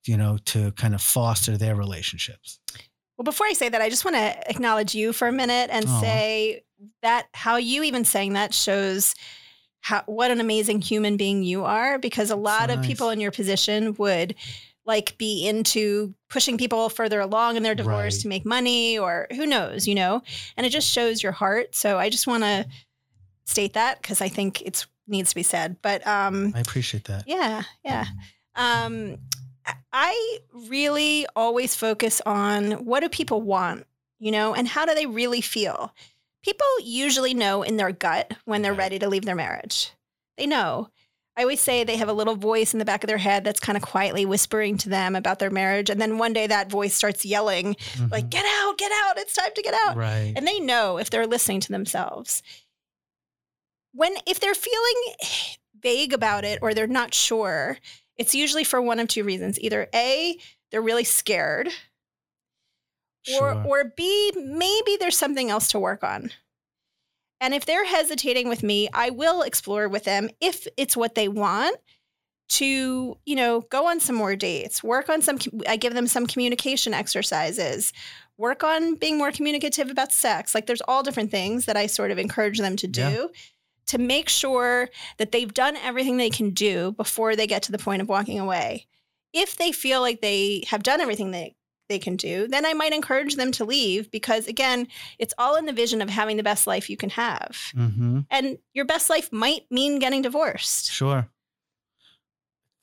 you 0.06 0.16
know, 0.16 0.38
to 0.46 0.72
kind 0.72 0.96
of 0.96 1.02
foster 1.02 1.58
their 1.58 1.76
relationships? 1.76 2.58
Well, 3.18 3.24
before 3.26 3.46
I 3.46 3.52
say 3.52 3.68
that, 3.68 3.82
I 3.82 3.90
just 3.90 4.06
want 4.06 4.16
to 4.16 4.50
acknowledge 4.50 4.96
you 4.96 5.12
for 5.12 5.28
a 5.28 5.34
minute 5.34 5.70
and 5.72 5.86
Aw. 5.86 6.00
say 6.00 6.64
that 7.02 7.28
how 7.34 7.58
you 7.58 7.84
even 7.84 8.06
saying 8.06 8.32
that 8.34 8.54
shows 8.54 9.14
how 9.82 10.04
what 10.06 10.32
an 10.32 10.40
amazing 10.40 10.80
human 10.82 11.18
being 11.18 11.44
you 11.44 11.66
are 11.66 12.00
because 12.00 12.32
a 12.32 12.36
lot 12.38 12.70
of 12.70 12.78
nice. 12.78 12.88
people 12.88 13.10
in 13.10 13.20
your 13.20 13.32
position 13.32 13.94
would 13.96 14.36
like 14.86 15.18
be 15.18 15.46
into 15.46 16.14
pushing 16.30 16.58
people 16.58 16.88
further 16.88 17.20
along 17.20 17.58
in 17.58 17.64
their 17.64 17.76
divorce 17.76 18.16
Right. 18.16 18.22
to 18.22 18.28
make 18.30 18.46
money 18.46 18.98
or 18.98 19.28
who 19.32 19.46
knows, 19.46 19.86
you 19.86 19.96
know. 19.96 20.22
And 20.56 20.66
it 20.66 20.70
just 20.70 20.90
shows 20.90 21.22
your 21.22 21.34
heart. 21.34 21.76
So 21.76 21.98
I 21.98 22.10
just 22.10 22.26
want 22.26 22.44
to 22.44 22.66
state 23.46 23.74
that 23.74 24.02
because 24.02 24.22
I 24.22 24.30
think 24.30 24.62
it's 24.62 24.88
needs 25.08 25.30
to 25.30 25.36
be 25.36 25.44
said. 25.44 25.78
But 25.82 26.06
um 26.08 26.54
I 26.56 26.60
appreciate 26.62 27.06
that. 27.06 27.24
yeah, 27.28 27.64
yeah. 27.84 28.06
Um, 28.56 29.18
I 29.92 30.40
really 30.54 31.26
always 31.36 31.76
focus 31.76 32.22
on 32.26 32.86
what 32.86 33.00
do 33.02 33.10
people 33.10 33.42
want, 33.42 33.86
you 34.20 34.32
know, 34.32 34.54
and 34.54 34.68
how 34.68 34.86
do 34.86 34.94
they 34.94 35.06
really 35.08 35.42
feel. 35.42 35.94
People 36.44 36.68
usually 36.84 37.34
know 37.34 37.64
in 37.64 37.78
their 37.78 37.92
gut 37.92 38.34
when 38.46 38.62
they're 38.62 38.74
ready 38.74 39.00
to 39.00 39.10
leave 39.10 39.26
their 39.26 39.36
marriage. 39.36 39.92
They 40.38 40.46
know. 40.46 40.90
I 41.38 41.42
always 41.42 41.60
say 41.60 41.84
they 41.84 41.98
have 41.98 42.08
a 42.08 42.14
little 42.14 42.36
voice 42.36 42.72
in 42.74 42.80
the 42.80 42.86
back 42.86 43.04
of 43.04 43.08
their 43.10 43.18
head 43.18 43.44
that's 43.44 43.60
kind 43.60 43.76
of 43.76 43.82
quietly 43.84 44.26
whispering 44.26 44.78
to 44.78 44.90
them 44.90 45.16
about 45.18 45.40
their 45.40 45.50
marriage. 45.50 45.90
And 45.90 46.00
then 46.00 46.18
one 46.18 46.32
day 46.32 46.48
that 46.48 46.70
voice 46.70 46.94
starts 46.96 47.26
yelling, 47.26 47.76
like, 48.10 48.26
Mhm. 48.26 48.30
get 48.30 48.46
out, 48.46 48.78
get 48.78 48.92
out, 49.06 49.18
it's 49.18 49.34
time 49.34 49.50
to 49.54 49.62
get 49.62 49.74
out 49.86 49.98
right. 49.98 50.32
and 50.36 50.48
they 50.48 50.60
know 50.62 50.98
if 50.98 51.10
they're 51.10 51.28
listening 51.28 51.60
to 51.62 51.72
themselves 51.74 52.42
when 53.96 54.14
if 54.28 54.40
they're 54.40 54.54
feeling 54.54 55.16
vague 55.82 56.14
about 56.14 56.44
it 56.46 56.60
or 56.62 56.74
they're 56.74 56.88
not 56.88 57.14
sure 57.14 57.78
it's 58.18 58.36
usually 58.36 58.64
for 58.64 58.82
one 58.82 59.00
of 59.00 59.08
two 59.08 59.24
reasons 59.24 59.60
either 59.60 59.88
a 59.94 60.38
they're 60.72 60.82
really 60.82 61.04
scared 61.04 61.70
sure. 63.24 63.56
or 63.56 63.64
or 63.66 63.94
b 63.96 64.32
maybe 64.36 64.98
there's 65.00 65.18
something 65.18 65.50
else 65.50 65.70
to 65.70 65.80
work 65.80 66.04
on 66.04 66.32
And 67.42 67.54
if 67.54 67.66
they're 67.66 67.86
hesitating 67.86 68.48
with 68.48 68.64
me, 68.64 68.90
I 68.94 69.10
will 69.10 69.42
explore 69.42 69.88
with 69.90 70.06
them 70.06 70.30
if 70.42 70.68
it's 70.78 70.96
what 70.98 71.16
they 71.16 71.28
want 71.28 71.78
to, 72.48 73.18
you 73.26 73.36
know, 73.36 73.62
go 73.70 73.88
on 73.88 74.00
some 74.00 74.16
more 74.16 74.36
dates, 74.36 74.84
work 74.84 75.10
on 75.10 75.22
some, 75.22 75.38
I 75.68 75.78
give 75.78 75.94
them 75.94 76.08
some 76.08 76.28
communication 76.28 76.94
exercises, 76.94 77.92
work 78.38 78.64
on 78.64 78.96
being 78.96 79.18
more 79.18 79.32
communicative 79.32 79.90
about 79.90 80.12
sex. 80.12 80.56
Like 80.56 80.66
there's 80.66 80.82
all 80.82 81.04
different 81.04 81.32
things 81.32 81.66
that 81.66 81.76
I 81.78 81.88
sort 81.88 82.12
of 82.12 82.20
encourage 82.20 82.60
them 82.60 82.76
to 82.78 82.88
do. 82.88 83.02
Yeah. 83.02 83.28
To 83.90 83.98
make 84.00 84.30
sure 84.30 84.90
that 85.18 85.32
they've 85.32 85.54
done 85.54 85.78
everything 85.78 86.18
they 86.18 86.32
can 86.32 86.50
do 86.50 86.94
before 86.94 87.36
they 87.36 87.46
get 87.46 87.62
to 87.64 87.72
the 87.72 87.78
point 87.78 88.02
of 88.02 88.10
walking 88.10 88.40
away. 88.40 88.88
If 89.32 89.58
they 89.58 89.72
feel 89.72 90.02
like 90.02 90.22
they 90.22 90.64
have 90.70 90.82
done 90.82 91.02
everything 91.02 91.30
they, 91.32 91.56
they 91.88 92.00
can 92.00 92.16
do, 92.16 92.48
then 92.48 92.66
I 92.66 92.74
might 92.74 92.94
encourage 92.94 93.36
them 93.36 93.52
to 93.52 93.66
leave 93.66 94.10
because, 94.10 94.48
again, 94.48 94.88
it's 95.20 95.36
all 95.38 95.56
in 95.56 95.66
the 95.66 95.72
vision 95.72 96.02
of 96.02 96.10
having 96.10 96.36
the 96.36 96.42
best 96.42 96.66
life 96.66 96.90
you 96.90 96.98
can 96.98 97.12
have. 97.12 97.58
Mm-hmm. 97.76 98.22
And 98.32 98.58
your 98.74 98.86
best 98.86 99.08
life 99.10 99.32
might 99.32 99.70
mean 99.70 100.00
getting 100.00 100.24
divorced. 100.24 100.90
Sure. 100.92 101.30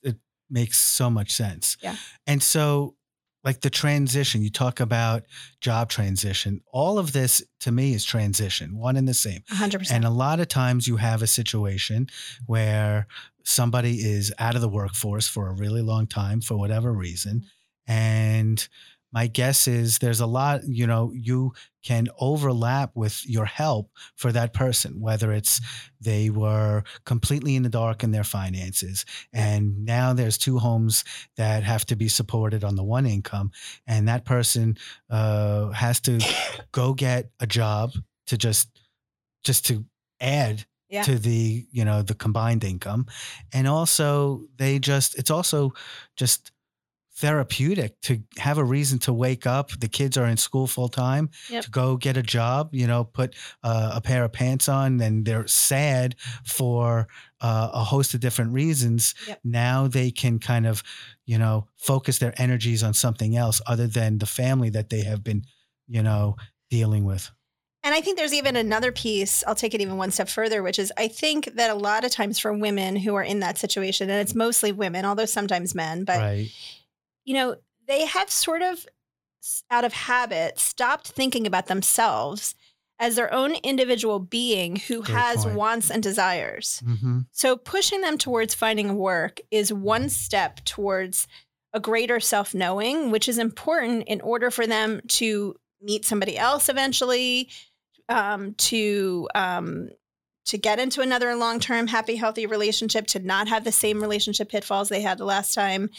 It 0.03 0.15
makes 0.49 0.77
so 0.77 1.09
much 1.09 1.31
sense. 1.31 1.75
Yeah. 1.81 1.97
And 2.25 2.41
so, 2.41 2.95
like 3.43 3.61
the 3.61 3.69
transition, 3.69 4.41
you 4.41 4.49
talk 4.49 4.79
about 4.79 5.23
job 5.59 5.89
transition. 5.89 6.61
All 6.71 6.97
of 6.97 7.13
this 7.13 7.43
to 7.61 7.71
me 7.71 7.93
is 7.93 8.05
transition, 8.05 8.77
one 8.77 8.95
and 8.95 9.07
the 9.07 9.13
same. 9.13 9.41
100%. 9.51 9.91
And 9.91 10.05
a 10.05 10.09
lot 10.09 10.39
of 10.39 10.47
times 10.47 10.87
you 10.87 10.97
have 10.97 11.21
a 11.21 11.27
situation 11.27 12.07
where 12.45 13.07
somebody 13.43 13.97
is 13.97 14.33
out 14.39 14.55
of 14.55 14.61
the 14.61 14.69
workforce 14.69 15.27
for 15.27 15.49
a 15.49 15.53
really 15.53 15.81
long 15.81 16.07
time 16.07 16.39
for 16.41 16.57
whatever 16.57 16.93
reason. 16.93 17.45
And 17.85 18.65
my 19.13 19.27
guess 19.27 19.67
is 19.67 19.99
there's 19.99 20.19
a 20.19 20.25
lot, 20.25 20.61
you 20.67 20.87
know, 20.87 21.11
you 21.13 21.53
can 21.83 22.07
overlap 22.19 22.91
with 22.95 23.23
your 23.29 23.45
help 23.45 23.91
for 24.15 24.31
that 24.31 24.53
person, 24.53 24.99
whether 24.99 25.31
it's 25.31 25.61
they 26.01 26.29
were 26.29 26.83
completely 27.05 27.55
in 27.55 27.63
the 27.63 27.69
dark 27.69 28.03
in 28.03 28.11
their 28.11 28.23
finances. 28.23 29.05
And 29.31 29.85
now 29.85 30.13
there's 30.13 30.37
two 30.37 30.59
homes 30.59 31.03
that 31.37 31.63
have 31.63 31.85
to 31.85 31.95
be 31.95 32.07
supported 32.09 32.63
on 32.63 32.75
the 32.75 32.83
one 32.83 33.05
income. 33.05 33.51
And 33.85 34.07
that 34.07 34.25
person 34.25 34.77
uh, 35.09 35.69
has 35.71 35.99
to 36.01 36.19
go 36.71 36.93
get 36.93 37.29
a 37.39 37.47
job 37.47 37.91
to 38.27 38.37
just, 38.37 38.69
just 39.43 39.65
to 39.67 39.85
add 40.19 40.65
Yeah. 40.89 41.03
to 41.03 41.17
the 41.19 41.65
you 41.71 41.83
know 41.85 42.03
the 42.03 42.13
combined 42.15 42.63
income 42.63 43.05
and 43.51 43.67
also 43.67 44.45
they 44.57 44.79
just 44.79 45.17
it's 45.17 45.31
also 45.31 45.73
just 46.15 46.51
therapeutic 47.15 47.99
to 48.01 48.21
have 48.37 48.57
a 48.57 48.63
reason 48.63 48.99
to 48.99 49.13
wake 49.13 49.45
up 49.45 49.69
the 49.79 49.87
kids 49.87 50.17
are 50.17 50.25
in 50.25 50.35
school 50.37 50.67
full 50.67 50.89
time 50.89 51.29
Yep. 51.49 51.63
to 51.65 51.69
go 51.69 51.95
get 51.97 52.17
a 52.17 52.23
job 52.23 52.69
you 52.73 52.87
know 52.87 53.03
put 53.03 53.35
uh, 53.63 53.91
a 53.93 54.01
pair 54.01 54.23
of 54.23 54.33
pants 54.33 54.67
on 54.67 54.99
and 54.99 55.25
they're 55.25 55.47
sad 55.47 56.15
for 56.45 57.07
uh, 57.41 57.69
a 57.73 57.83
host 57.83 58.13
of 58.13 58.19
different 58.19 58.51
reasons 58.53 59.13
Yep. 59.27 59.39
now 59.43 59.87
they 59.87 60.11
can 60.11 60.39
kind 60.39 60.65
of 60.65 60.83
you 61.25 61.37
know 61.37 61.67
focus 61.77 62.17
their 62.17 62.33
energies 62.41 62.83
on 62.83 62.93
something 62.93 63.35
else 63.37 63.61
other 63.67 63.87
than 63.87 64.17
the 64.17 64.25
family 64.25 64.69
that 64.71 64.89
they 64.89 65.01
have 65.03 65.23
been 65.23 65.43
you 65.87 66.01
know 66.03 66.35
dealing 66.69 67.05
with 67.05 67.29
And 67.83 67.93
I 67.93 68.01
think 68.01 68.17
there's 68.17 68.33
even 68.33 68.55
another 68.55 68.91
piece, 68.93 69.43
I'll 69.45 69.55
take 69.55 69.73
it 69.75 69.81
even 69.81 69.97
one 69.97 70.09
step 70.11 70.29
further, 70.29 70.63
which 70.63 70.79
is 70.79 70.91
I 70.97 71.09
think 71.09 71.55
that 71.55 71.69
a 71.69 71.75
lot 71.75 72.05
of 72.05 72.11
times 72.11 72.39
for 72.39 72.51
women 72.53 72.95
who 72.95 73.13
are 73.15 73.23
in 73.23 73.39
that 73.41 73.57
situation, 73.57 74.09
and 74.09 74.19
it's 74.21 74.33
mostly 74.33 74.71
women, 74.71 75.03
although 75.05 75.25
sometimes 75.27 75.75
men, 75.75 76.05
but 76.05 76.17
right 76.17 76.49
you 77.25 77.33
know, 77.33 77.55
they 77.87 78.05
have 78.05 78.29
sort 78.29 78.61
of 78.61 78.85
out 79.69 79.83
of 79.83 79.93
habit 79.93 80.57
stopped 80.59 81.09
thinking 81.09 81.45
about 81.45 81.67
themselves 81.67 82.55
as 82.99 83.15
their 83.15 83.33
own 83.33 83.55
individual 83.63 84.19
being 84.19 84.77
who 84.77 85.01
Great 85.01 85.17
has 85.17 85.43
point. 85.43 85.57
wants 85.57 85.91
and 85.91 86.01
desires. 86.01 86.81
hmm 86.85 87.19
So 87.31 87.57
pushing 87.57 88.01
them 88.01 88.17
towards 88.17 88.53
finding 88.53 88.95
work 88.95 89.41
is 89.51 89.73
one 89.73 90.09
step 90.09 90.63
towards 90.63 91.27
a 91.73 91.79
greater 91.79 92.19
self-knowing, 92.19 93.11
which 93.11 93.27
is 93.27 93.37
important 93.37 94.07
in 94.07 94.21
order 94.21 94.51
for 94.51 94.67
them 94.67 95.01
to 95.07 95.55
meet 95.81 96.05
somebody 96.05 96.37
else 96.37 96.69
eventually, 96.69 97.49
um, 98.09 98.53
to 98.55 99.27
um, 99.35 99.89
to 100.45 100.57
get 100.57 100.79
into 100.79 101.01
another 101.01 101.35
long-term 101.35 101.87
happy, 101.87 102.15
healthy 102.15 102.45
relationship, 102.45 103.07
to 103.07 103.19
not 103.19 103.47
have 103.47 103.63
the 103.63 103.71
same 103.71 104.01
relationship 104.01 104.49
pitfalls 104.49 104.89
they 104.89 105.01
had 105.01 105.17
the 105.17 105.25
last 105.25 105.53
time. 105.53 105.89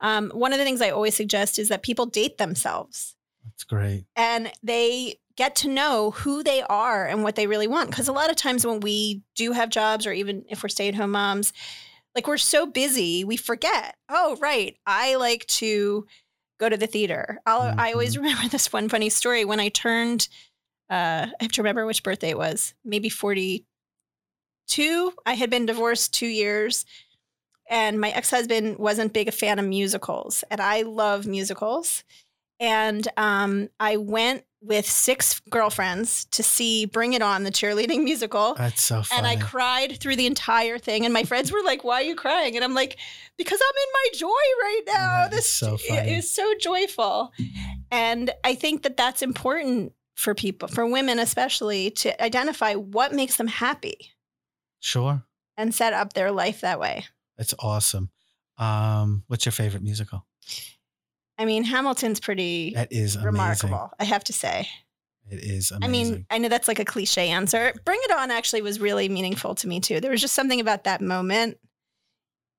Um, 0.00 0.30
one 0.30 0.52
of 0.52 0.58
the 0.58 0.64
things 0.64 0.82
I 0.82 0.90
always 0.90 1.14
suggest 1.14 1.58
is 1.58 1.68
that 1.68 1.82
people 1.82 2.06
date 2.06 2.38
themselves 2.38 3.16
that's 3.44 3.64
great 3.64 4.04
and 4.16 4.52
they 4.62 5.18
get 5.36 5.54
to 5.54 5.68
know 5.68 6.10
who 6.12 6.42
they 6.42 6.62
are 6.62 7.06
and 7.06 7.22
what 7.22 7.36
they 7.36 7.46
really 7.46 7.66
want. 7.66 7.90
Because 7.90 8.08
a 8.08 8.12
lot 8.12 8.30
of 8.30 8.36
times 8.36 8.66
when 8.66 8.80
we 8.80 9.22
do 9.34 9.52
have 9.52 9.68
jobs, 9.68 10.06
or 10.06 10.12
even 10.12 10.44
if 10.48 10.62
we're 10.62 10.68
stay 10.68 10.88
at 10.88 10.94
home 10.94 11.12
moms, 11.12 11.52
like 12.14 12.26
we're 12.26 12.38
so 12.38 12.66
busy, 12.66 13.24
we 13.24 13.36
forget, 13.36 13.96
oh, 14.08 14.36
right, 14.40 14.76
I 14.86 15.16
like 15.16 15.46
to 15.46 16.06
go 16.58 16.68
to 16.68 16.76
the 16.76 16.86
theater. 16.86 17.38
I'll, 17.44 17.74
I 17.78 17.92
always 17.92 18.16
remember 18.16 18.48
this 18.50 18.72
one 18.72 18.88
funny 18.88 19.10
story 19.10 19.44
when 19.44 19.60
I 19.60 19.68
turned, 19.68 20.28
uh, 20.88 21.26
I 21.28 21.42
have 21.42 21.52
to 21.52 21.62
remember 21.62 21.84
which 21.84 22.02
birthday 22.02 22.30
it 22.30 22.38
was, 22.38 22.74
maybe 22.84 23.10
42. 24.68 25.12
I 25.24 25.34
had 25.34 25.50
been 25.50 25.66
divorced 25.66 26.14
two 26.14 26.26
years. 26.26 26.84
And 27.68 28.00
my 28.00 28.10
ex 28.10 28.30
husband 28.30 28.78
wasn't 28.78 29.12
big 29.12 29.26
a 29.26 29.32
fan 29.32 29.58
of 29.58 29.64
musicals, 29.64 30.44
and 30.52 30.60
I 30.60 30.82
love 30.82 31.26
musicals 31.26 32.04
and 32.58 33.06
um, 33.16 33.68
I 33.78 33.96
went 33.96 34.44
with 34.62 34.86
six 34.86 35.40
girlfriends 35.50 36.24
to 36.26 36.42
see 36.42 36.86
Bring 36.86 37.12
It 37.12 37.22
On, 37.22 37.44
the 37.44 37.50
cheerleading 37.50 38.02
musical. 38.04 38.54
that's 38.54 38.82
so 38.82 39.02
funny 39.02 39.18
And 39.18 39.26
I 39.26 39.36
cried 39.36 39.98
through 40.00 40.16
the 40.16 40.26
entire 40.26 40.78
thing. 40.78 41.04
And 41.04 41.12
my 41.12 41.24
friends 41.24 41.52
were 41.52 41.62
like, 41.64 41.84
Why 41.84 41.96
are 41.96 42.02
you 42.02 42.16
crying? 42.16 42.56
And 42.56 42.64
I'm 42.64 42.74
like, 42.74 42.96
Because 43.36 43.60
I'm 43.60 43.76
in 43.76 43.92
my 43.92 44.18
joy 44.18 44.26
right 44.62 44.82
now. 44.86 45.28
That 45.28 45.32
is 45.32 45.38
this 45.38 45.50
so 45.50 45.76
funny. 45.76 46.16
Was 46.16 46.30
so 46.30 46.54
joyful. 46.58 47.32
And 47.90 48.30
I 48.42 48.54
think 48.54 48.82
that 48.82 48.96
that's 48.96 49.22
important 49.22 49.92
for 50.16 50.34
people, 50.34 50.68
for 50.68 50.86
women 50.86 51.18
especially, 51.18 51.90
to 51.90 52.22
identify 52.22 52.74
what 52.74 53.12
makes 53.12 53.36
them 53.36 53.46
happy 53.46 54.12
sure 54.80 55.22
and 55.56 55.74
set 55.74 55.92
up 55.92 56.12
their 56.12 56.30
life 56.30 56.60
that 56.60 56.78
way. 56.80 57.04
That's 57.36 57.54
awesome. 57.58 58.10
Um, 58.58 59.24
what's 59.26 59.44
your 59.44 59.52
favorite 59.52 59.82
musical? 59.82 60.24
I 61.38 61.44
mean, 61.44 61.64
Hamilton's 61.64 62.20
pretty 62.20 62.72
That 62.74 62.92
is 62.92 63.14
amazing. 63.16 63.26
remarkable, 63.26 63.90
I 63.98 64.04
have 64.04 64.24
to 64.24 64.32
say. 64.32 64.68
It 65.28 65.42
is 65.42 65.70
amazing. 65.72 65.84
I 65.84 65.88
mean, 65.88 66.26
I 66.30 66.38
know 66.38 66.48
that's 66.48 66.68
like 66.68 66.78
a 66.78 66.84
cliche 66.84 67.28
answer. 67.28 67.72
Bring 67.84 67.98
It 68.04 68.12
On 68.12 68.30
actually 68.30 68.62
was 68.62 68.80
really 68.80 69.08
meaningful 69.08 69.54
to 69.56 69.68
me 69.68 69.80
too. 69.80 70.00
There 70.00 70.10
was 70.12 70.20
just 70.20 70.34
something 70.34 70.60
about 70.60 70.84
that 70.84 71.00
moment. 71.00 71.58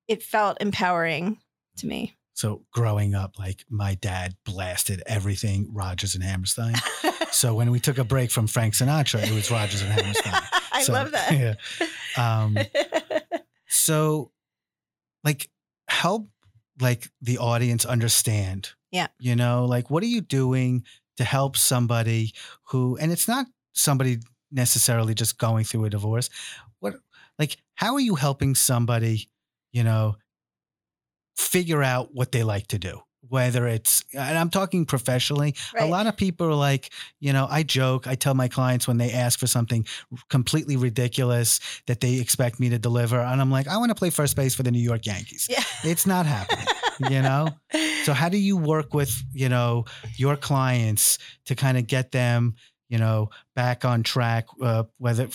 It 0.06 0.22
felt 0.22 0.58
empowering 0.60 1.38
to 1.78 1.86
me. 1.86 2.14
So 2.38 2.62
growing 2.72 3.16
up, 3.16 3.36
like 3.36 3.64
my 3.68 3.94
dad 3.96 4.36
blasted 4.44 5.02
everything 5.06 5.70
Rodgers 5.72 6.14
and 6.14 6.22
Hammerstein. 6.22 6.76
so 7.32 7.52
when 7.56 7.72
we 7.72 7.80
took 7.80 7.98
a 7.98 8.04
break 8.04 8.30
from 8.30 8.46
Frank 8.46 8.74
Sinatra, 8.74 9.26
it 9.26 9.32
was 9.34 9.50
Rodgers 9.50 9.82
and 9.82 9.90
Hammerstein. 9.90 10.34
I 10.72 10.82
So, 10.84 10.92
love 10.92 11.10
that. 11.10 11.32
Yeah. 11.32 11.54
Um, 12.16 12.56
so 13.66 14.30
like 15.24 15.50
help 15.88 16.28
like 16.80 17.10
the 17.20 17.38
audience 17.38 17.84
understand 17.84 18.70
Yeah. 18.92 19.08
you 19.18 19.34
know 19.34 19.64
like 19.64 19.90
what 19.90 20.02
are 20.04 20.06
you 20.06 20.20
doing 20.20 20.84
to 21.16 21.24
help 21.24 21.56
somebody 21.56 22.34
who 22.68 22.96
and 22.98 23.10
it's 23.10 23.26
not 23.26 23.46
somebody 23.72 24.18
necessarily 24.52 25.12
just 25.14 25.38
going 25.38 25.64
through 25.64 25.86
a 25.86 25.90
divorce 25.90 26.30
what 26.78 26.94
like 27.38 27.56
how 27.74 27.94
are 27.94 28.00
you 28.00 28.14
helping 28.14 28.54
somebody 28.54 29.28
you 29.72 29.82
know 29.82 30.14
figure 31.38 31.82
out 31.82 32.10
what 32.12 32.32
they 32.32 32.42
like 32.42 32.66
to 32.66 32.78
do 32.78 33.00
whether 33.28 33.66
it's 33.66 34.04
and 34.14 34.38
i'm 34.38 34.48
talking 34.50 34.86
professionally 34.86 35.54
a 35.78 35.86
lot 35.86 36.06
of 36.06 36.16
people 36.16 36.46
are 36.46 36.54
like, 36.54 36.90
you 37.20 37.32
know, 37.32 37.46
I 37.48 37.62
joke, 37.62 38.06
I 38.06 38.14
tell 38.14 38.34
my 38.34 38.48
clients 38.48 38.88
when 38.88 38.98
they 38.98 39.12
ask 39.12 39.38
for 39.38 39.46
something 39.46 39.86
completely 40.28 40.76
ridiculous 40.76 41.60
that 41.86 42.00
they 42.00 42.20
expect 42.20 42.60
me 42.60 42.68
to 42.70 42.78
deliver. 42.78 43.18
And 43.20 43.40
I'm 43.40 43.50
like, 43.50 43.68
I 43.68 43.76
want 43.76 43.90
to 43.90 43.94
play 43.94 44.10
first 44.10 44.36
base 44.36 44.54
for 44.54 44.62
the 44.62 44.70
New 44.70 44.80
York 44.80 45.06
Yankees. 45.06 45.46
Yeah. 45.50 45.62
It's 45.84 46.06
not 46.06 46.26
happening, 46.26 46.66
you 47.10 47.22
know? 47.22 47.48
So, 48.04 48.14
how 48.14 48.30
do 48.30 48.38
you 48.38 48.56
work 48.56 48.94
with, 48.94 49.22
you 49.34 49.50
know, 49.50 49.84
your 50.16 50.34
clients 50.34 51.18
to 51.44 51.54
kind 51.54 51.76
of 51.76 51.86
get 51.86 52.10
them, 52.10 52.54
you 52.88 52.96
know, 52.96 53.28
back 53.54 53.84
on 53.84 54.02
track, 54.02 54.46
uh, 54.62 54.84
whether 54.96 55.28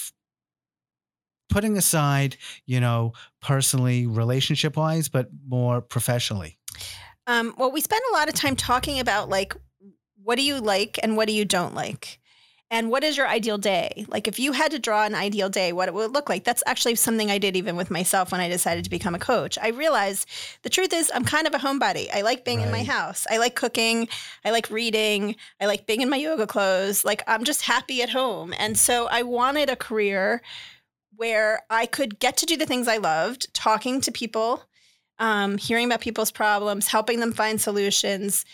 putting 1.54 1.78
aside, 1.78 2.36
you 2.66 2.80
know, 2.80 3.14
personally, 3.42 4.08
relationship 4.08 4.76
wise, 4.76 5.08
but 5.08 5.30
more 5.48 5.82
professionally? 5.82 6.58
Um, 7.28 7.54
well, 7.58 7.72
we 7.72 7.80
spend 7.80 8.02
a 8.12 8.14
lot 8.14 8.28
of 8.28 8.34
time 8.34 8.56
talking 8.56 9.00
about 9.00 9.30
like 9.30 9.56
what 10.24 10.38
do 10.38 10.42
you 10.42 10.60
like 10.60 11.00
and 11.04 11.16
what 11.16 11.28
do 11.28 11.34
you 11.34 11.46
don't 11.46 11.76
like. 11.76 12.20
and 12.74 12.90
what 12.90 13.04
is 13.04 13.16
your 13.16 13.28
ideal 13.28 13.60
day? 13.60 14.04
Like 14.08 14.28
if 14.28 14.40
you 14.40 14.52
had 14.52 14.72
to 14.72 14.80
draw 14.80 15.06
an 15.06 15.14
ideal 15.14 15.48
day, 15.48 15.74
what 15.74 15.88
it 15.88 15.94
would 15.94 16.12
look 16.12 16.28
like. 16.28 16.44
That's 16.44 16.64
actually 16.66 16.96
something 16.96 17.30
I 17.30 17.38
did 17.38 17.56
even 17.56 17.76
with 17.76 17.92
myself 17.92 18.32
when 18.32 18.42
I 18.42 18.50
decided 18.50 18.84
to 18.86 18.90
become 18.90 19.14
a 19.14 19.20
coach. 19.20 19.60
I 19.62 19.68
realized 19.68 20.28
the 20.64 20.72
truth 20.72 20.92
is 20.92 21.12
I'm 21.14 21.24
kind 21.24 21.46
of 21.46 21.54
a 21.54 21.60
homebody. 21.60 22.08
I 22.12 22.22
like 22.22 22.44
being 22.44 22.60
right. 22.60 22.66
in 22.66 22.72
my 22.72 22.84
house. 22.84 23.28
I 23.30 23.38
like 23.38 23.54
cooking. 23.54 24.08
I 24.44 24.50
like 24.50 24.72
reading. 24.72 25.36
I 25.62 25.68
like 25.68 25.86
being 25.86 26.02
in 26.02 26.10
my 26.10 26.18
yoga 26.18 26.48
clothes. 26.48 27.06
Like 27.06 27.22
I'm 27.28 27.44
just 27.44 27.62
happy 27.62 28.02
at 28.02 28.10
home. 28.10 28.56
And 28.58 28.76
so 28.76 29.08
I 29.08 29.22
wanted 29.22 29.70
a 29.70 29.76
career 29.76 30.42
where 31.16 31.62
I 31.70 31.86
could 31.86 32.20
get 32.20 32.38
to 32.38 32.46
do 32.46 32.58
the 32.58 32.66
things 32.66 32.88
I 32.88 32.98
loved, 32.98 33.54
talking 33.54 34.02
to 34.02 34.12
people, 34.12 34.64
um, 35.20 35.58
hearing 35.58 35.86
about 35.86 36.02
people's 36.02 36.32
problems, 36.32 36.88
helping 36.88 37.20
them 37.20 37.34
find 37.34 37.60
solutions, 37.60 38.46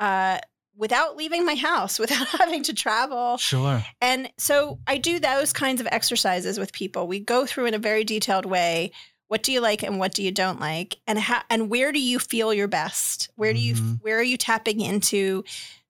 uh, 0.00 0.38
without 0.76 1.16
leaving 1.16 1.44
my 1.44 1.54
house, 1.54 1.98
without 1.98 2.26
having 2.28 2.62
to 2.64 2.74
travel. 2.74 3.36
Sure. 3.38 3.84
And 4.00 4.30
so 4.38 4.78
I 4.86 4.98
do 4.98 5.18
those 5.18 5.52
kinds 5.52 5.80
of 5.80 5.88
exercises 5.90 6.58
with 6.58 6.72
people. 6.72 7.06
We 7.06 7.20
go 7.20 7.46
through 7.46 7.66
in 7.66 7.74
a 7.74 7.78
very 7.78 8.04
detailed 8.04 8.46
way 8.46 8.92
what 9.28 9.42
do 9.42 9.52
you 9.52 9.60
like 9.60 9.82
and 9.82 9.98
what 9.98 10.14
do 10.14 10.22
you 10.22 10.30
don't 10.30 10.60
like 10.60 10.98
and 11.06 11.18
how 11.18 11.42
and 11.50 11.68
where 11.68 11.90
do 11.90 12.00
you 12.00 12.18
feel 12.18 12.54
your 12.54 12.68
best? 12.68 13.28
Where 13.34 13.52
do 13.52 13.58
mm-hmm. 13.58 13.86
you 13.86 13.98
where 14.00 14.18
are 14.18 14.22
you 14.22 14.36
tapping 14.36 14.80
into 14.80 15.44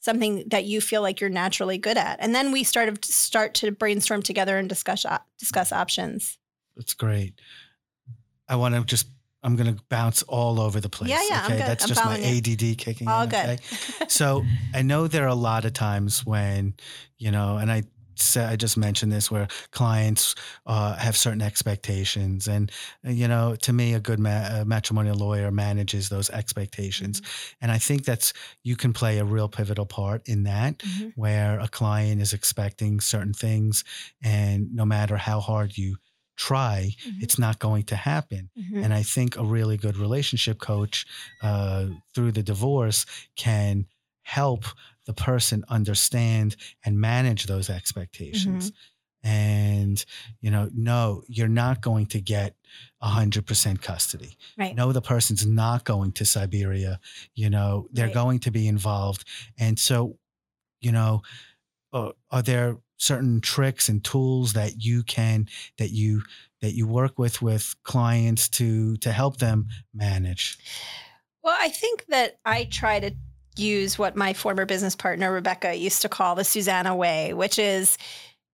something 0.07 0.45
that 0.47 0.65
you 0.65 0.81
feel 0.81 1.03
like 1.03 1.21
you're 1.21 1.29
naturally 1.29 1.77
good 1.77 1.99
at? 1.99 2.17
And 2.21 2.35
then 2.35 2.51
we 2.51 2.65
start 2.65 3.03
to 3.03 3.13
start 3.13 3.53
to 3.55 3.71
brainstorm 3.71 4.23
together 4.23 4.57
and 4.57 4.67
discuss 4.67 5.05
discuss 5.39 5.73
options. 5.73 6.39
That's 6.77 6.95
great. 6.95 7.35
I 8.49 8.57
want 8.57 8.75
to 8.75 8.85
just 8.85 9.09
I'm 9.43 9.55
going 9.55 9.77
to 9.77 9.83
bounce 9.89 10.23
all 10.25 10.61
over 10.61 10.81
the 10.81 10.89
place. 10.89 11.11
Yeah, 11.11 11.23
yeah. 11.29 11.45
Okay, 11.45 11.59
that's 11.59 11.85
I'm 11.85 11.89
just 11.89 12.05
my 12.05 12.19
ADD 12.19 12.79
kicking 12.79 13.07
all 13.07 13.23
in. 13.23 13.29
Good. 13.29 13.45
Okay? 13.45 13.59
so 14.09 14.45
I 14.75 14.83
know 14.83 15.07
there 15.07 15.25
are 15.25 15.29
a 15.29 15.35
lot 15.35 15.65
of 15.65 15.73
times 15.73 16.27
when, 16.27 16.75
you 17.19 17.31
know, 17.31 17.57
and 17.57 17.71
I 17.71 17.85
said 18.19 18.51
I 18.51 18.57
just 18.57 18.77
mentioned 18.77 19.13
this 19.13 19.31
where 19.31 19.49
clients 19.71 20.35
uh, 20.67 20.97
have 20.97 21.17
certain 21.17 21.43
expectations, 21.43 22.49
and 22.49 22.71
uh, 23.07 23.11
you 23.11 23.29
know, 23.29 23.57
to 23.57 23.73
me, 23.73 23.95
a 23.95 24.01
good 24.01 24.19
ma- 24.19 24.61
a 24.61 24.65
matrimonial 24.65 25.17
lawyer 25.17 25.51
manages 25.51 26.09
those 26.09 26.31
expectations, 26.31 27.21
mm-hmm. 27.21 27.57
and 27.63 27.73
I 27.73 27.79
think 27.79 28.05
that's 28.05 28.33
you 28.63 28.77
can 28.77 28.93
play 28.93 29.19
a 29.19 29.25
real 29.25 29.49
pivotal 29.49 29.87
part 29.87 30.29
in 30.29 30.45
that, 30.45 30.79
mm-hmm. 30.79 31.09
where 31.15 31.61
a 31.61 31.69
client 31.69 32.21
is 32.21 32.33
expecting 32.33 33.01
certain 33.01 33.35
things, 33.35 33.85
and 34.23 34.75
no 34.75 34.85
matter 34.85 35.17
how 35.17 35.41
hard 35.41 35.77
you 35.77 35.97
try, 36.37 36.91
mm-hmm. 37.07 37.23
it's 37.23 37.39
not 37.39 37.59
going 37.59 37.85
to 37.85 37.97
happen. 37.97 38.51
Mm-hmm. 38.59 38.85
And 38.85 38.95
I 38.95 39.03
think 39.03 39.37
a 39.37 39.45
really 39.45 39.77
good 39.77 39.97
relationship 39.97 40.59
coach 40.59 41.07
uh, 41.43 41.87
through 42.15 42.33
the 42.33 42.43
divorce 42.43 43.07
can 43.37 43.87
help 44.23 44.65
the 45.07 45.15
person 45.15 45.65
understand 45.69 46.57
and 46.85 47.01
manage 47.01 47.47
those 47.47 47.71
expectations. 47.71 48.71
Mm-hmm. 48.71 49.29
And, 49.29 50.05
you 50.41 50.53
know, 50.53 50.69
no, 50.73 51.23
you're 51.27 51.49
not 51.49 51.81
going 51.81 52.07
to 52.07 52.21
get 52.21 52.55
100% 53.03 53.83
custody. 53.83 54.37
Right. 54.57 54.75
No, 54.77 54.93
the 54.93 55.03
person's 55.03 55.45
not 55.45 55.85
going 55.85 56.13
to 56.13 56.25
Siberia. 56.25 57.01
You 57.35 57.51
know, 57.51 57.89
they're 57.91 58.07
right. 58.07 58.15
going 58.15 58.39
to 58.41 58.53
be 58.53 58.69
involved. 58.69 59.25
And 59.59 59.79
so, 59.79 60.19
you 60.81 60.93
know, 60.93 61.23
uh, 61.93 62.13
are 62.31 62.43
there 62.43 62.77
certain 62.99 63.41
tricks 63.41 63.89
and 63.89 64.03
tools 64.05 64.55
that 64.55 64.83
you 64.83 65.03
can 65.03 65.47
that 65.79 65.91
you 65.91 66.23
that 66.63 66.73
you 66.75 66.87
work 66.87 67.19
with 67.19 67.43
with 67.43 67.75
clients 67.83 68.49
to 68.49 68.97
to 68.99 69.13
help 69.13 69.37
them 69.37 69.67
manage 69.93 70.59
well 71.43 71.57
i 71.61 71.69
think 71.69 72.07
that 72.07 72.39
i 72.45 72.65
try 72.65 72.99
to 72.99 73.11
use 73.59 73.99
what 73.99 74.17
my 74.17 74.33
former 74.33 74.67
business 74.67 74.97
partner 74.97 75.33
rebecca 75.33 75.75
used 75.75 76.03
to 76.03 76.09
call 76.09 76.35
the 76.35 76.45
susanna 76.45 76.95
way 76.95 77.33
which 77.35 77.59
is 77.59 77.99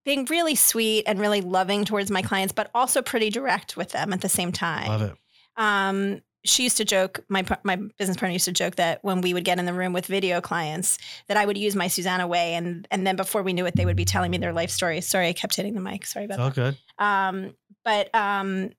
being 0.05 0.25
really 0.27 0.55
sweet 0.55 1.05
and 1.07 1.21
really 1.21 1.41
loving 1.41 1.85
towards 1.85 2.11
my 2.11 2.23
clients 2.23 2.53
but 2.53 2.71
also 2.75 3.03
pretty 3.03 3.31
direct 3.31 3.77
with 3.77 3.91
them 3.91 4.13
at 4.13 4.21
the 4.21 4.29
same 4.29 4.53
time 4.53 4.89
love 4.89 5.03
it 5.03 5.17
um, 5.57 6.23
she 6.45 6.65
used 6.65 6.77
to 6.77 6.85
joke 6.85 7.25
my 7.29 7.45
my 7.63 7.77
business 7.99 8.17
partner 8.17 8.33
used 8.33 8.47
to 8.47 8.53
joke 8.53 8.77
that 8.77 8.99
when 9.03 9.21
we 9.21 9.33
would 9.33 9.45
get 9.45 9.59
in 9.59 9.67
the 9.67 9.73
room 9.73 9.93
with 9.93 10.07
video 10.07 10.41
clients 10.41 10.99
that 11.29 11.37
I 11.37 11.47
would 11.47 11.57
use 11.57 11.77
my 11.77 11.89
Susanna 11.89 12.27
way 12.27 12.55
and 12.55 12.87
and 12.91 13.07
then 13.07 13.17
before 13.17 13.43
we 13.43 13.53
knew 13.53 13.67
it 13.67 13.77
they 13.77 13.87
would 13.87 13.97
be 13.97 14.05
telling 14.05 14.31
me 14.31 14.39
their 14.39 14.53
life 14.53 14.71
story. 14.71 15.01
Sorry, 15.01 15.29
I 15.29 15.33
kept 15.33 15.55
hitting 15.55 15.75
the 15.75 15.81
mic. 15.81 16.05
Sorry 16.05 16.25
about 16.25 16.35
it's 16.35 16.43
all 16.43 16.51
that. 16.51 16.77
good. 16.99 17.05
Um, 17.05 17.55
but 17.85 18.15
um, 18.15 18.71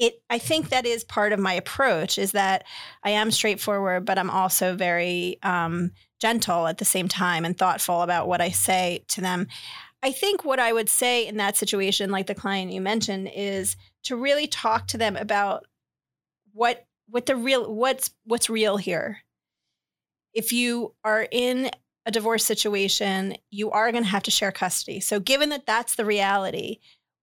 it 0.00 0.22
I 0.30 0.38
think 0.38 0.70
that 0.70 0.86
is 0.86 1.04
part 1.04 1.32
of 1.32 1.38
my 1.38 1.52
approach 1.52 2.18
is 2.18 2.32
that 2.32 2.64
I 3.04 3.10
am 3.10 3.30
straightforward, 3.30 4.06
but 4.06 4.18
I'm 4.18 4.30
also 4.30 4.74
very 4.74 5.38
um, 5.42 5.92
gentle 6.20 6.66
at 6.66 6.78
the 6.78 6.84
same 6.84 7.06
time 7.06 7.44
and 7.44 7.56
thoughtful 7.56 8.02
about 8.02 8.26
what 8.26 8.40
I 8.40 8.48
say 8.48 9.04
to 9.08 9.20
them. 9.20 9.46
I 10.02 10.12
think 10.12 10.44
what 10.44 10.58
I 10.58 10.72
would 10.72 10.88
say 10.88 11.26
in 11.26 11.36
that 11.36 11.58
situation, 11.58 12.10
like 12.10 12.26
the 12.26 12.34
client 12.34 12.72
you 12.72 12.80
mentioned, 12.80 13.30
is 13.34 13.76
to 14.04 14.16
really 14.16 14.46
talk 14.46 14.88
to 14.88 14.98
them 14.98 15.16
about 15.16 15.66
what 16.52 16.86
what 17.06 17.26
the 17.26 17.36
real 17.36 17.72
what's 17.72 18.10
what's 18.24 18.48
real 18.48 18.78
here. 18.78 19.18
If 20.32 20.52
you 20.52 20.94
are 21.04 21.28
in 21.30 21.70
a 22.06 22.10
divorce 22.10 22.44
situation, 22.44 23.36
you 23.50 23.70
are 23.70 23.92
going 23.92 24.04
to 24.04 24.10
have 24.10 24.22
to 24.22 24.30
share 24.30 24.52
custody. 24.52 25.00
So 25.00 25.20
given 25.20 25.50
that 25.50 25.66
that's 25.66 25.96
the 25.96 26.06
reality, 26.06 26.78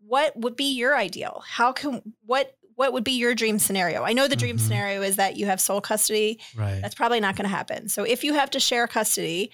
what 0.05 0.37
would 0.37 0.55
be 0.55 0.71
your 0.71 0.95
ideal? 0.95 1.43
How 1.47 1.71
can 1.71 2.13
what 2.25 2.55
what 2.77 2.93
would 2.93 3.03
be 3.03 3.13
your 3.13 3.33
dream 3.33 3.57
scenario? 3.57 4.03
I 4.03 4.13
know 4.13 4.27
the 4.27 4.35
dream 4.35 4.55
mm-hmm. 4.55 4.65
scenario 4.65 5.01
is 5.01 5.15
that 5.15 5.35
you 5.35 5.47
have 5.47 5.59
sole 5.59 5.81
custody. 5.81 6.39
Right. 6.55 6.79
That's 6.79 6.93
probably 6.93 7.19
not 7.19 7.35
going 7.35 7.49
to 7.49 7.55
happen. 7.55 7.89
So 7.89 8.03
if 8.03 8.23
you 8.23 8.35
have 8.35 8.51
to 8.51 8.59
share 8.59 8.85
custody, 8.87 9.51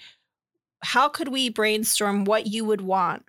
how 0.82 1.08
could 1.08 1.28
we 1.28 1.48
brainstorm 1.48 2.26
what 2.26 2.46
you 2.46 2.66
would 2.66 2.82
want? 2.82 3.24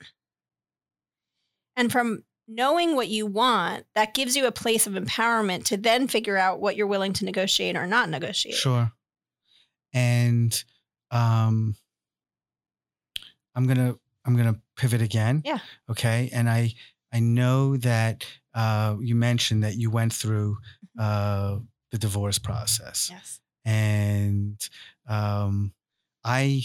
And 1.78 1.94
from 1.94 2.26
knowing 2.46 2.98
what 2.98 3.08
you 3.08 3.26
want, 3.26 3.86
that 3.96 4.14
gives 4.14 4.36
you 4.36 4.46
a 4.48 4.52
place 4.52 4.86
of 4.86 4.94
empowerment 4.94 5.64
to 5.66 5.78
then 5.78 6.10
figure 6.10 6.36
out 6.36 6.60
what 6.60 6.76
you're 6.76 6.88
willing 6.88 7.14
to 7.14 7.26
negotiate 7.26 7.78
or 7.78 7.88
not 7.88 8.10
negotiate. 8.10 8.56
Sure. 8.56 8.92
And 9.94 10.62
um 11.10 11.78
I'm 13.56 13.66
going 13.66 13.78
to 13.78 13.98
I'm 14.26 14.36
going 14.36 14.54
to 14.54 14.60
pivot 14.76 15.02
again. 15.02 15.42
Yeah. 15.46 15.60
Okay? 15.90 16.30
And 16.34 16.50
I 16.50 16.74
I 17.14 17.22
know 17.22 17.78
that 17.78 18.26
uh 18.56 18.96
you 19.00 19.16
mentioned 19.16 19.64
that 19.64 19.76
you 19.76 19.92
went 19.92 20.14
through 20.14 20.58
mm-hmm. 20.98 21.02
uh 21.02 21.60
the 21.92 21.98
divorce 21.98 22.40
process. 22.40 23.10
Yes. 23.12 23.40
And 23.66 24.70
um 25.08 25.74
I 26.24 26.64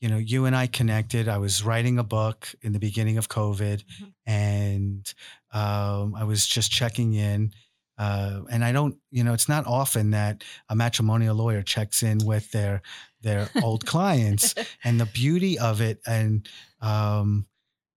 you 0.00 0.08
know, 0.08 0.16
you 0.16 0.46
and 0.46 0.56
I 0.56 0.66
connected. 0.66 1.28
I 1.28 1.38
was 1.38 1.62
writing 1.62 1.98
a 1.98 2.04
book 2.04 2.48
in 2.62 2.72
the 2.72 2.78
beginning 2.78 3.18
of 3.18 3.28
COVID, 3.28 3.84
mm-hmm. 3.84 4.04
and 4.26 5.14
um, 5.52 6.14
I 6.14 6.24
was 6.24 6.46
just 6.46 6.70
checking 6.70 7.14
in. 7.14 7.52
Uh, 7.98 8.40
and 8.50 8.64
I 8.64 8.72
don't, 8.72 8.96
you 9.10 9.22
know, 9.22 9.34
it's 9.34 9.48
not 9.48 9.66
often 9.66 10.12
that 10.12 10.42
a 10.70 10.74
matrimonial 10.74 11.36
lawyer 11.36 11.60
checks 11.60 12.02
in 12.02 12.18
with 12.24 12.50
their 12.50 12.80
their 13.20 13.50
old 13.62 13.84
clients, 13.84 14.54
and 14.84 14.98
the 14.98 15.06
beauty 15.06 15.58
of 15.58 15.82
it, 15.82 16.00
and 16.06 16.48
um, 16.80 17.44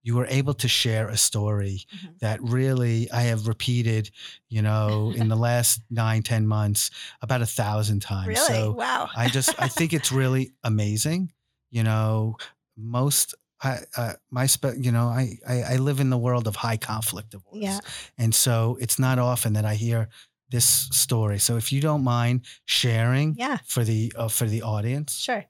you 0.04 0.14
were 0.14 0.26
able 0.26 0.54
to 0.54 0.68
share 0.68 1.08
a 1.08 1.16
story 1.16 1.80
mm-hmm. 1.92 2.12
that 2.20 2.40
really 2.40 3.10
I 3.10 3.22
have 3.22 3.48
repeated, 3.48 4.10
you 4.48 4.62
know, 4.62 5.12
in 5.16 5.26
the 5.28 5.36
last 5.36 5.82
nine, 5.90 6.22
ten 6.22 6.46
months 6.46 6.92
about 7.22 7.42
a 7.42 7.46
thousand 7.46 8.00
times. 8.00 8.28
Really? 8.28 8.40
So 8.46 8.70
wow. 8.72 9.08
I 9.16 9.28
just 9.28 9.60
I 9.60 9.66
think 9.66 9.92
it's 9.92 10.12
really 10.12 10.52
amazing 10.62 11.32
you 11.74 11.82
know, 11.82 12.36
most 12.76 13.34
I, 13.60 13.78
uh, 13.96 14.12
my 14.30 14.46
spe- 14.46 14.78
you 14.78 14.92
know, 14.92 15.06
I, 15.08 15.38
I, 15.46 15.62
I 15.62 15.76
live 15.76 15.98
in 15.98 16.08
the 16.08 16.16
world 16.16 16.46
of 16.46 16.54
high 16.54 16.76
conflict 16.76 17.30
divorce, 17.30 17.56
yeah. 17.56 17.80
and 18.16 18.32
so 18.32 18.78
it's 18.80 18.98
not 18.98 19.18
often 19.18 19.54
that 19.54 19.64
I 19.64 19.74
hear 19.74 20.08
this 20.50 20.64
story. 20.92 21.40
So 21.40 21.56
if 21.56 21.72
you 21.72 21.80
don't 21.80 22.04
mind 22.04 22.42
sharing, 22.64 23.34
yeah. 23.36 23.58
for 23.66 23.82
the 23.82 24.12
uh, 24.16 24.28
for 24.28 24.46
the 24.46 24.62
audience, 24.62 25.16
sure. 25.16 25.44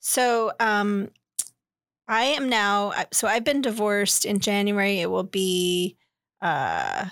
So 0.00 0.52
um, 0.58 1.10
I 2.08 2.24
am 2.24 2.48
now. 2.48 2.92
So 3.12 3.28
I've 3.28 3.44
been 3.44 3.60
divorced 3.60 4.24
in 4.24 4.40
January. 4.40 5.00
It 5.00 5.10
will 5.10 5.24
be, 5.24 5.96
uh, 6.40 7.06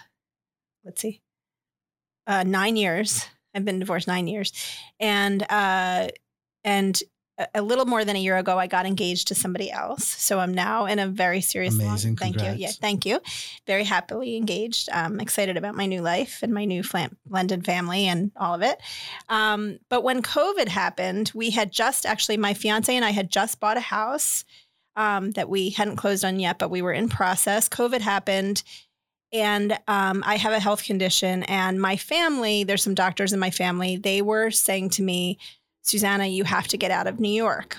let's 0.85 1.03
see, 1.03 1.21
uh, 2.27 2.43
nine 2.45 2.77
years. 2.77 3.27
I've 3.55 3.65
been 3.65 3.79
divorced 3.79 4.09
nine 4.09 4.27
years, 4.27 4.53
and 4.99 5.43
uh, 5.51 6.09
and 6.65 7.03
a 7.55 7.61
little 7.61 7.85
more 7.85 8.05
than 8.05 8.17
a 8.17 8.19
year 8.19 8.37
ago, 8.39 8.59
I 8.59 8.67
got 8.67 8.87
engaged 8.87 9.29
to 9.29 9.35
somebody 9.35 9.71
else. 9.71 10.07
So 10.07 10.39
I'm 10.39 10.55
now 10.55 10.87
in 10.87 10.99
a 10.99 11.07
very 11.07 11.41
serious. 11.41 11.75
Amazing. 11.75 12.13
Long, 12.13 12.17
thank 12.17 12.37
Congrats. 12.37 12.59
you. 12.59 12.67
Yeah, 12.67 12.73
thank 12.81 13.05
you. 13.05 13.21
Very 13.67 13.85
happily 13.85 14.37
engaged. 14.37 14.89
I'm 14.91 15.21
excited 15.21 15.57
about 15.57 15.75
my 15.75 15.87
new 15.87 16.01
life 16.01 16.41
and 16.43 16.53
my 16.53 16.65
new 16.65 16.83
blended 17.27 17.65
family 17.67 18.07
and 18.07 18.33
all 18.37 18.55
of 18.55 18.63
it. 18.63 18.81
Um, 19.29 19.79
but 19.91 20.03
when 20.03 20.23
COVID 20.23 20.69
happened, 20.69 21.31
we 21.35 21.51
had 21.51 21.73
just 21.73 22.07
actually 22.07 22.39
my 22.39 22.55
fiance 22.55 22.95
and 22.95 23.05
I 23.05 23.11
had 23.11 23.31
just 23.31 23.61
bought 23.61 23.77
a 23.77 23.81
house 23.81 24.45
um, 24.97 25.33
that 25.33 25.49
we 25.49 25.71
hadn't 25.71 25.97
closed 25.97 26.25
on 26.25 26.41
yet, 26.41 26.59
but 26.59 26.71
we 26.71 26.83
were 26.83 26.93
in 26.93 27.09
process. 27.09 27.69
COVID 27.69 28.01
happened. 28.01 28.63
And 29.33 29.79
um, 29.89 30.23
I 30.27 30.37
have 30.37 30.53
a 30.53 30.61
health 30.61 30.85
condition, 30.85 31.43
and 31.45 31.81
my 31.81 31.97
family, 31.97 32.63
there's 32.63 32.83
some 32.83 32.95
doctors 32.95 33.33
in 33.33 33.41
my 33.41 33.51
family, 33.51 33.97
they 33.97 34.23
were 34.23 34.51
saying 34.53 34.91
to 34.91 35.03
me, 35.03 35.39
Susanna, 35.83 36.27
you 36.27 36.45
have 36.45 36.69
to 36.69 36.77
get 36.77 36.93
out 36.93 37.07
of 37.07 37.19
New 37.19 37.31
York 37.31 37.77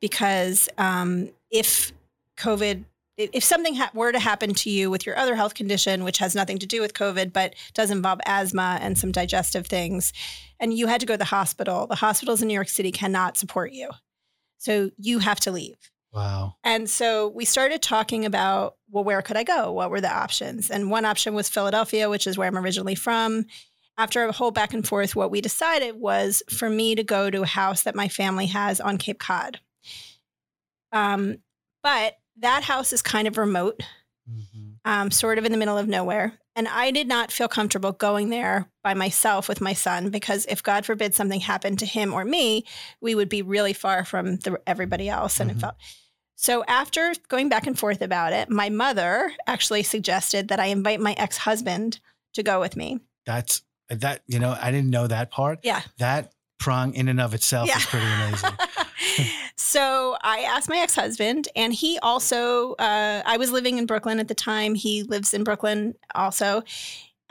because 0.00 0.68
um, 0.78 1.28
if 1.50 1.92
COVID 2.36 2.84
if 3.16 3.44
something 3.44 3.74
ha- 3.74 3.90
were 3.92 4.12
to 4.12 4.18
happen 4.18 4.54
to 4.54 4.70
you 4.70 4.90
with 4.90 5.04
your 5.04 5.16
other 5.18 5.34
health 5.34 5.54
condition, 5.54 6.04
which 6.04 6.18
has 6.18 6.34
nothing 6.34 6.58
to 6.58 6.66
do 6.66 6.80
with 6.80 6.94
COVID, 6.94 7.32
but 7.32 7.54
does 7.74 7.90
involve 7.90 8.18
asthma 8.24 8.78
and 8.80 8.96
some 8.96 9.12
digestive 9.12 9.66
things, 9.66 10.12
and 10.58 10.72
you 10.72 10.86
had 10.86 11.00
to 11.00 11.06
go 11.06 11.14
to 11.14 11.18
the 11.18 11.24
hospital, 11.26 11.86
the 11.86 11.96
hospitals 11.96 12.40
in 12.40 12.48
New 12.48 12.54
York 12.54 12.68
City 12.68 12.90
cannot 12.90 13.36
support 13.36 13.72
you. 13.72 13.90
So 14.56 14.90
you 14.96 15.18
have 15.18 15.40
to 15.40 15.52
leave. 15.52 15.76
Wow. 16.12 16.56
And 16.64 16.90
so 16.90 17.28
we 17.28 17.44
started 17.44 17.82
talking 17.82 18.24
about, 18.26 18.76
well, 18.90 19.04
where 19.04 19.22
could 19.22 19.36
I 19.36 19.44
go? 19.44 19.70
What 19.72 19.90
were 19.90 20.00
the 20.00 20.12
options? 20.12 20.70
And 20.70 20.90
one 20.90 21.04
option 21.04 21.34
was 21.34 21.48
Philadelphia, 21.48 22.10
which 22.10 22.26
is 22.26 22.36
where 22.36 22.48
I'm 22.48 22.58
originally 22.58 22.96
from. 22.96 23.46
After 23.96 24.24
a 24.24 24.32
whole 24.32 24.50
back 24.50 24.72
and 24.72 24.86
forth, 24.86 25.14
what 25.14 25.30
we 25.30 25.40
decided 25.40 25.96
was 25.96 26.42
for 26.50 26.68
me 26.70 26.94
to 26.94 27.04
go 27.04 27.30
to 27.30 27.42
a 27.42 27.46
house 27.46 27.82
that 27.84 27.94
my 27.94 28.08
family 28.08 28.46
has 28.46 28.80
on 28.80 28.98
Cape 28.98 29.18
Cod. 29.20 29.60
Um, 30.92 31.38
but 31.82 32.14
that 32.38 32.64
house 32.64 32.92
is 32.92 33.02
kind 33.02 33.28
of 33.28 33.38
remote, 33.38 33.82
Mhm. 34.28 34.76
um, 34.84 35.10
sort 35.10 35.38
of 35.38 35.44
in 35.44 35.52
the 35.52 35.58
middle 35.58 35.78
of 35.78 35.86
nowhere. 35.88 36.38
And 36.56 36.66
I 36.66 36.90
did 36.90 37.06
not 37.06 37.30
feel 37.30 37.46
comfortable 37.48 37.92
going 37.92 38.30
there 38.30 38.70
by 38.82 38.94
myself 38.94 39.48
with 39.48 39.60
my 39.60 39.72
son 39.72 40.10
because 40.10 40.46
if 40.46 40.62
God 40.62 40.84
forbid 40.84 41.14
something 41.14 41.40
happened 41.40 41.78
to 41.78 41.86
him 41.86 42.12
or 42.12 42.24
me, 42.24 42.64
we 43.00 43.14
would 43.14 43.28
be 43.28 43.42
really 43.42 43.72
far 43.72 44.04
from 44.04 44.36
the, 44.38 44.60
everybody 44.66 45.08
else. 45.08 45.38
And 45.40 45.50
Mhm. 45.50 45.56
it 45.56 45.60
felt 45.60 45.74
so. 46.40 46.64
After 46.66 47.12
going 47.28 47.48
back 47.48 47.66
and 47.66 47.78
forth 47.78 48.02
about 48.02 48.32
it, 48.32 48.48
my 48.50 48.68
mother 48.68 49.32
actually 49.46 49.82
suggested 49.82 50.48
that 50.48 50.60
I 50.60 50.66
invite 50.66 51.00
my 51.00 51.14
ex 51.18 51.36
husband 51.36 52.00
to 52.34 52.42
go 52.42 52.60
with 52.60 52.76
me. 52.76 53.00
That's 53.26 53.62
that. 53.88 54.22
You 54.26 54.38
know, 54.38 54.56
I 54.60 54.70
didn't 54.70 54.90
know 54.90 55.06
that 55.06 55.30
part. 55.30 55.60
Yeah. 55.62 55.82
That 55.98 56.32
prong 56.58 56.94
in 56.94 57.08
and 57.08 57.20
of 57.20 57.34
itself 57.34 57.68
Yeah. 57.68 57.78
is 57.78 57.86
pretty 57.86 58.06
amazing. 58.06 58.50
so 59.56 60.16
I 60.22 60.40
asked 60.40 60.68
my 60.68 60.78
ex 60.78 60.94
husband, 60.94 61.48
and 61.56 61.72
he 61.72 61.98
also, 62.02 62.74
uh, 62.74 63.22
I 63.24 63.36
was 63.36 63.50
living 63.50 63.78
in 63.78 63.86
Brooklyn 63.86 64.20
at 64.20 64.28
the 64.28 64.34
time. 64.34 64.74
He 64.74 65.02
lives 65.02 65.34
in 65.34 65.44
Brooklyn 65.44 65.94
also. 66.14 66.62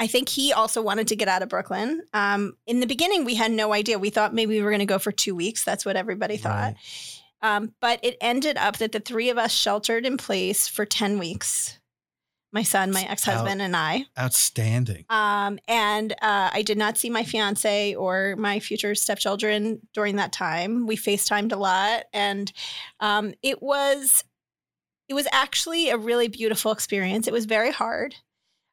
I 0.02 0.08
think 0.08 0.30
he 0.30 0.54
also 0.54 0.82
wanted 0.82 1.08
to 1.10 1.16
get 1.16 1.28
out 1.28 1.42
of 1.44 1.50
Brooklyn. 1.50 2.04
Um, 2.14 2.56
in 2.66 2.80
the 2.80 2.88
beginning, 2.88 3.26
we 3.26 3.36
had 3.36 3.52
no 3.52 3.74
idea. 3.74 4.00
We 4.00 4.10
thought 4.10 4.34
maybe 4.34 4.56
we 4.56 4.64
were 4.64 4.70
going 4.70 4.80
to 4.80 4.86
go 4.86 4.98
for 4.98 5.12
two 5.12 5.36
weeks. 5.36 5.64
That's 5.66 5.86
what 5.86 5.98
everybody 5.98 6.38
thought. 6.38 6.74
Right. 6.74 7.19
Um, 7.42 7.74
but 7.80 8.00
it 8.04 8.18
ended 8.20 8.58
up 8.58 8.78
that 8.78 8.92
the 8.92 9.00
three 9.00 9.30
of 9.30 9.38
us 9.38 9.52
sheltered 9.52 10.06
in 10.06 10.18
place 10.18 10.68
for 10.68 10.86
10 10.86 11.20
weeks 11.20 11.80
my 12.52 12.64
son, 12.64 12.92
my 12.92 13.04
ex 13.04 13.24
husband, 13.24 13.62
and 13.62 13.76
I. 13.76 14.06
Outstanding. 14.18 15.06
Um, 15.10 15.60
and 15.68 16.14
uh, 16.14 16.50
I 16.52 16.64
did 16.64 16.78
not 16.78 16.98
see 16.98 17.10
my 17.10 17.24
fiance 17.24 17.94
or 17.96 18.36
my 18.38 18.60
future 18.60 18.96
stepchildren 18.96 19.80
during 19.94 20.16
that 20.16 20.32
time. 20.32 20.88
We 20.88 20.98
FaceTimed 20.98 21.52
a 21.52 21.58
lot, 21.58 22.06
and 22.14 22.52
um, 23.00 23.34
it 23.44 23.62
was 23.62 24.24
it 25.08 25.14
was 25.14 25.28
actually 25.32 25.90
a 25.90 25.98
really 25.98 26.28
beautiful 26.28 26.72
experience. 26.72 27.28
It 27.28 27.34
was 27.34 27.46
very 27.46 27.72
hard. 27.72 28.16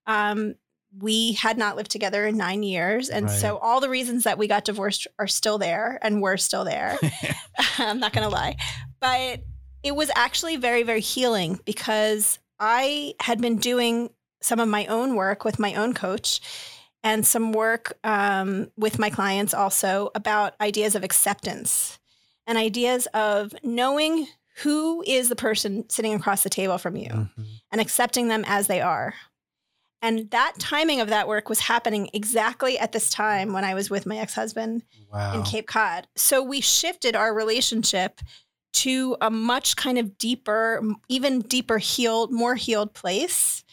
Um, 0.07 0.55
we 0.99 1.33
had 1.35 1.59
not 1.59 1.77
lived 1.77 1.91
together 1.91 2.27
in 2.27 2.37
nine 2.37 2.63
years, 2.63 3.09
and 3.11 3.27
Right. 3.27 3.39
so 3.41 3.59
all 3.59 3.81
the 3.81 3.89
reasons 3.89 4.25
that 4.25 4.39
we 4.39 4.47
got 4.49 4.65
divorced 4.65 5.07
are 5.19 5.27
still 5.27 5.59
there, 5.59 5.99
and 6.03 6.23
we're 6.23 6.37
still 6.37 6.65
there. 6.65 6.99
I'm 7.79 7.99
not 8.01 8.13
going 8.13 8.27
to 8.29 8.33
lie. 8.35 8.57
But 9.01 9.41
it 9.83 9.95
was 9.95 10.11
actually 10.17 10.57
very, 10.57 10.83
very 10.83 11.01
healing 11.01 11.61
because 11.65 12.39
I 12.59 13.15
had 13.21 13.41
been 13.41 13.57
doing 13.59 14.11
some 14.41 14.59
of 14.61 14.69
my 14.69 14.87
own 14.87 15.15
work 15.15 15.45
with 15.45 15.59
my 15.59 15.75
own 15.75 15.93
coach 15.95 16.41
and 17.03 17.27
some 17.27 17.53
work 17.53 17.93
um, 18.05 18.71
with 18.77 18.99
my 18.99 19.11
clients 19.11 19.55
also 19.55 20.11
about 20.15 20.55
ideas 20.61 20.95
of 20.95 21.05
acceptance 21.05 21.99
and 22.47 22.57
ideas 22.59 23.07
of 23.15 23.55
knowing 23.63 24.27
who 24.63 25.05
is 25.07 25.29
the 25.29 25.37
person 25.37 25.89
sitting 25.91 26.15
across 26.15 26.43
the 26.43 26.49
table 26.51 26.79
from 26.79 26.97
you 26.97 27.09
Mhm. 27.11 27.47
and 27.71 27.81
accepting 27.81 28.29
them 28.29 28.45
as 28.47 28.67
they 28.67 28.81
are. 28.81 29.15
And 30.03 30.31
that 30.31 30.55
timing 30.59 31.01
of 31.01 31.09
that 31.09 31.27
work 31.27 31.49
was 31.49 31.61
happening 31.61 32.11
exactly 32.13 32.79
at 32.79 32.93
this 32.93 33.11
time 33.11 33.53
when 33.53 33.65
I 33.65 33.75
was 33.75 33.91
with 33.91 34.07
my 34.07 34.19
ex 34.19 34.35
husband 34.35 34.83
Wow. 35.13 35.35
in 35.35 35.43
Cape 35.43 35.67
Cod. 35.67 36.07
So 36.17 36.43
we 36.43 36.61
shifted 36.61 37.17
our 37.17 37.33
relationship 37.35 38.21
to 38.75 39.17
a 39.23 39.31
much 39.31 39.77
kind 39.77 39.97
of 39.97 40.19
deeper, 40.19 40.83
even 41.09 41.41
deeper 41.41 41.79
healed, 41.79 42.31
more 42.31 42.57
healed 42.57 42.93
place 42.93 43.65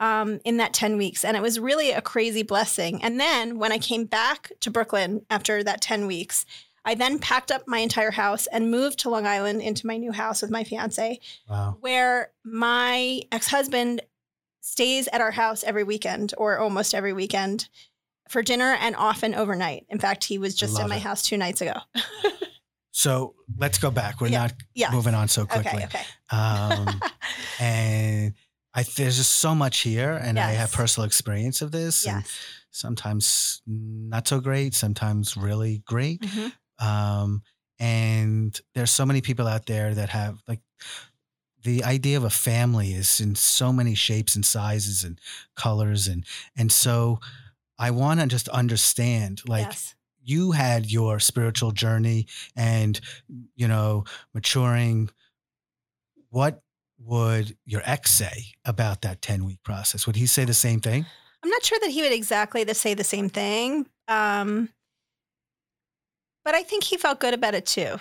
um, 0.00 0.40
in 0.44 0.56
that 0.56 0.72
10 0.72 0.96
weeks. 0.96 1.24
And 1.24 1.36
it 1.36 1.42
was 1.42 1.60
really 1.60 1.92
a 1.92 2.00
crazy 2.02 2.42
blessing. 2.42 3.02
And 3.02 3.20
then 3.20 3.58
when 3.58 3.70
I 3.70 3.78
came 3.78 4.04
back 4.04 4.50
to 4.60 4.70
Brooklyn 4.70 5.24
after 5.30 5.62
that 5.62 5.80
10 5.80 6.06
weeks, 6.08 6.44
I 6.84 6.94
then 6.94 7.18
packed 7.18 7.52
up 7.52 7.64
my 7.66 7.78
entire 7.78 8.10
house 8.10 8.46
and 8.48 8.70
moved 8.70 8.98
to 9.00 9.10
Long 9.10 9.26
Island 9.26 9.60
into 9.62 9.86
my 9.86 9.96
new 9.96 10.10
house 10.10 10.42
with 10.42 10.50
my 10.50 10.64
fiance, 10.64 11.20
wow. 11.48 11.76
where 11.80 12.32
my 12.44 13.20
ex 13.30 13.48
husband 13.48 14.00
stays 14.70 15.08
at 15.12 15.20
our 15.20 15.30
house 15.32 15.64
every 15.64 15.84
weekend 15.84 16.34
or 16.38 16.58
almost 16.58 16.94
every 16.94 17.12
weekend 17.12 17.68
for 18.28 18.42
dinner 18.42 18.76
and 18.80 18.94
often 18.96 19.34
overnight. 19.34 19.86
In 19.88 19.98
fact, 19.98 20.24
he 20.24 20.38
was 20.38 20.54
just 20.54 20.74
Love 20.74 20.82
at 20.84 20.88
my 20.90 20.96
it. 20.96 21.02
house 21.02 21.22
two 21.22 21.36
nights 21.36 21.60
ago. 21.60 21.74
So 22.90 23.36
let's 23.56 23.78
go 23.78 23.92
back. 23.92 24.20
We're 24.20 24.26
Yeah. 24.26 24.38
not 24.40 24.54
Yeah. 24.74 24.90
moving 24.90 25.14
on 25.14 25.28
so 25.28 25.46
quickly. 25.46 25.84
Okay. 25.84 25.84
Okay. 25.84 26.02
Um, 26.32 27.00
and 27.60 28.34
I 28.74 28.82
there's 28.82 29.16
just 29.18 29.30
so 29.34 29.54
much 29.54 29.78
here, 29.80 30.14
and 30.14 30.36
I 30.36 30.50
have 30.52 30.72
personal 30.72 31.06
experience 31.06 31.62
of 31.62 31.70
this. 31.70 32.04
And 32.04 32.22
yes. 32.24 32.38
sometimes 32.72 33.62
not 33.68 34.26
so 34.26 34.40
great, 34.40 34.74
sometimes 34.74 35.36
really 35.36 35.82
great. 35.86 36.22
Mhm. 36.22 36.52
Um, 36.84 37.42
and 37.78 38.60
there's 38.74 38.90
so 38.90 39.06
many 39.06 39.20
people 39.20 39.46
out 39.46 39.66
there 39.66 39.94
that 39.94 40.08
have 40.08 40.40
like 40.48 40.60
the 41.64 41.84
idea 41.84 42.16
of 42.16 42.24
a 42.24 42.30
family 42.30 42.92
is 42.92 43.20
in 43.20 43.34
so 43.34 43.72
many 43.72 43.94
shapes 43.94 44.34
and 44.34 44.44
sizes 44.44 45.04
and 45.04 45.20
colors 45.56 46.06
and 46.06 46.24
and 46.56 46.70
so 46.70 47.18
I 47.78 47.90
want 47.90 48.20
to 48.20 48.26
just 48.26 48.48
understand 48.48 49.42
like 49.46 49.66
yes. 49.66 49.94
you 50.22 50.52
had 50.52 50.90
your 50.90 51.20
spiritual 51.20 51.72
journey 51.72 52.26
and 52.56 53.00
you 53.56 53.68
know 53.68 54.04
maturing 54.34 55.10
what 56.30 56.62
would 57.00 57.56
your 57.64 57.82
ex 57.84 58.10
say 58.10 58.46
about 58.64 59.02
that 59.02 59.22
10 59.22 59.44
week 59.44 59.62
process 59.62 60.06
would 60.06 60.16
he 60.16 60.26
say 60.26 60.44
the 60.44 60.54
same 60.54 60.80
thing 60.80 61.06
I'm 61.42 61.50
not 61.50 61.64
sure 61.64 61.78
that 61.80 61.90
he 61.90 62.02
would 62.02 62.12
exactly 62.12 62.66
say 62.74 62.94
the 62.94 63.04
same 63.04 63.28
thing. 63.28 63.86
Um, 64.08 64.70
but 66.44 66.54
I 66.54 66.62
think 66.62 66.84
he 66.84 66.96
felt 66.96 67.20
good 67.20 67.34
about 67.34 67.54
it 67.54 67.66
too. 67.66 67.98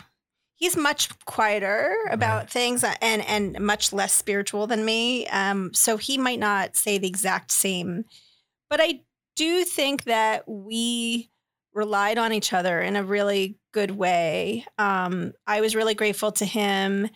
He's 0.57 0.75
much 0.75 1.09
quieter 1.25 1.95
about 2.09 2.39
Right. 2.41 2.49
things 2.49 2.83
uh, 2.83 2.95
and 3.01 3.21
and 3.25 3.59
much 3.59 3.93
less 3.93 4.13
spiritual 4.13 4.67
than 4.67 4.83
me. 4.83 5.27
Um, 5.27 5.73
so 5.73 5.97
he 5.97 6.17
might 6.17 6.39
not 6.39 6.75
say 6.75 6.97
the 6.97 7.07
exact 7.07 7.51
same. 7.51 8.05
But 8.69 8.79
I 8.81 9.01
do 9.35 9.63
think 9.63 10.03
that 10.05 10.43
we 10.49 11.29
relied 11.73 12.17
on 12.17 12.33
each 12.33 12.53
other 12.53 12.81
in 12.81 12.95
a 12.95 13.03
really 13.03 13.59
good 13.71 13.91
way. 13.91 14.65
Um, 14.79 15.33
I 15.45 15.61
was 15.61 15.75
really 15.75 15.93
grateful 15.93 16.31
to 16.33 16.45
him. 16.45 17.07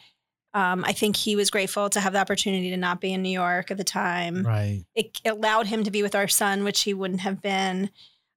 Um, 0.54 0.84
I 0.86 0.93
think 0.93 1.15
he 1.15 1.36
was 1.36 1.49
grateful 1.49 1.89
to 1.89 1.99
have 1.99 2.13
the 2.13 2.19
opportunity 2.19 2.69
to 2.69 2.77
not 2.77 3.01
be 3.01 3.12
in 3.13 3.23
New 3.23 3.30
York 3.30 3.71
at 3.71 3.77
the 3.77 3.86
time 3.86 4.43
right 4.45 4.84
it 4.93 5.17
allowed 5.25 5.65
him 5.67 5.84
to 5.86 5.91
be 5.91 6.04
with 6.04 6.13
our 6.13 6.27
son, 6.27 6.63
which 6.65 6.82
he 6.82 6.93
wouldn't 6.93 7.21
have 7.21 7.41
been. 7.41 7.89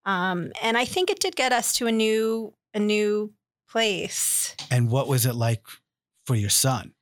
Um, 0.06 0.52
and 0.62 0.78
I 0.78 0.84
think 0.84 1.10
it 1.10 1.18
did 1.20 1.34
get 1.36 1.52
us 1.52 1.72
to 1.76 1.86
a 1.88 1.92
new 1.92 2.54
a 2.72 2.78
new 2.78 3.32
place. 3.74 4.54
and 4.70 4.88
what 4.88 5.08
was 5.08 5.26
it 5.26 5.34
like 5.34 5.62
for 6.26 6.36
your 6.36 6.48
son? 6.48 6.92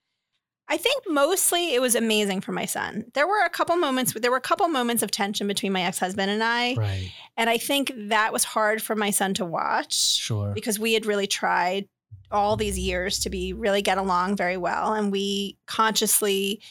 I 0.68 0.78
think 0.78 1.02
mostly 1.06 1.74
it 1.74 1.82
was 1.82 1.94
amazing 1.94 2.40
for 2.40 2.52
my 2.52 2.64
son. 2.64 3.04
There 3.12 3.26
were 3.26 3.44
a 3.44 3.50
couple 3.50 3.76
moments 3.76 4.14
there 4.14 4.30
were 4.30 4.38
a 4.38 4.40
couple 4.40 4.66
moments 4.68 5.02
of 5.02 5.10
tension 5.10 5.46
between 5.46 5.70
my 5.70 5.82
ex-husband 5.82 6.30
and 6.30 6.42
I, 6.42 6.72
right. 6.72 7.12
And 7.36 7.50
I 7.50 7.58
think 7.58 7.92
that 8.08 8.32
was 8.32 8.44
hard 8.44 8.80
for 8.80 8.96
my 8.96 9.10
son 9.10 9.34
to 9.34 9.44
watch 9.44 9.92
sure. 9.92 10.52
because 10.54 10.78
we 10.78 10.94
had 10.94 11.04
really 11.04 11.26
tried 11.26 11.88
all 12.30 12.56
these 12.56 12.78
years 12.78 13.18
to 13.18 13.28
be 13.28 13.52
really 13.52 13.82
get 13.82 13.98
along 13.98 14.36
very 14.36 14.56
well. 14.56 14.94
And 14.94 15.12
we 15.12 15.58
consciously 15.66 16.62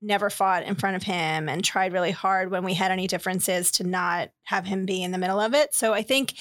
never 0.00 0.30
fought 0.30 0.62
in 0.62 0.74
front 0.74 0.96
of 0.96 1.02
him 1.02 1.50
and 1.50 1.62
tried 1.62 1.92
really 1.92 2.12
hard 2.12 2.50
when 2.50 2.64
we 2.64 2.72
had 2.72 2.90
any 2.90 3.06
differences 3.06 3.70
to 3.72 3.84
not 3.84 4.30
have 4.44 4.64
him 4.64 4.86
be 4.86 5.02
in 5.02 5.12
the 5.12 5.18
middle 5.18 5.38
of 5.38 5.52
it. 5.52 5.74
So 5.74 5.92
i 5.92 6.02
think 6.02 6.32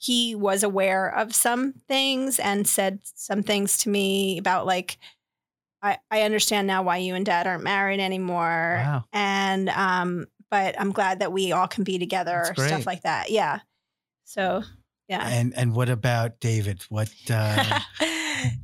he 0.00 0.34
was 0.34 0.62
aware 0.62 1.14
of 1.14 1.34
some 1.34 1.74
things 1.86 2.38
and 2.40 2.66
said 2.66 3.00
some 3.04 3.42
things 3.42 3.76
to 3.76 3.90
me 3.90 4.38
about 4.38 4.64
like 4.64 4.96
i, 5.82 5.98
I 6.10 6.22
understand 6.22 6.66
now 6.66 6.82
why 6.82 6.96
you 6.96 7.14
and 7.14 7.24
dad 7.24 7.46
aren't 7.46 7.62
married 7.64 8.00
anymore. 8.00 8.80
Wow. 8.82 9.04
And 9.12 9.68
um 9.68 10.26
but 10.50 10.74
i'm 10.80 10.90
glad 10.92 11.20
that 11.20 11.32
we 11.32 11.52
all 11.52 11.68
can 11.68 11.84
be 11.84 11.98
together 11.98 12.44
or 12.56 12.66
stuff 12.66 12.86
like 12.86 13.02
that. 13.02 13.30
Yeah. 13.30 13.60
So 14.24 14.62
yeah 15.10 15.26
and 15.28 15.52
and 15.56 15.74
what 15.74 15.88
about 15.90 16.40
david 16.40 16.82
what 16.88 17.10
uh 17.30 17.80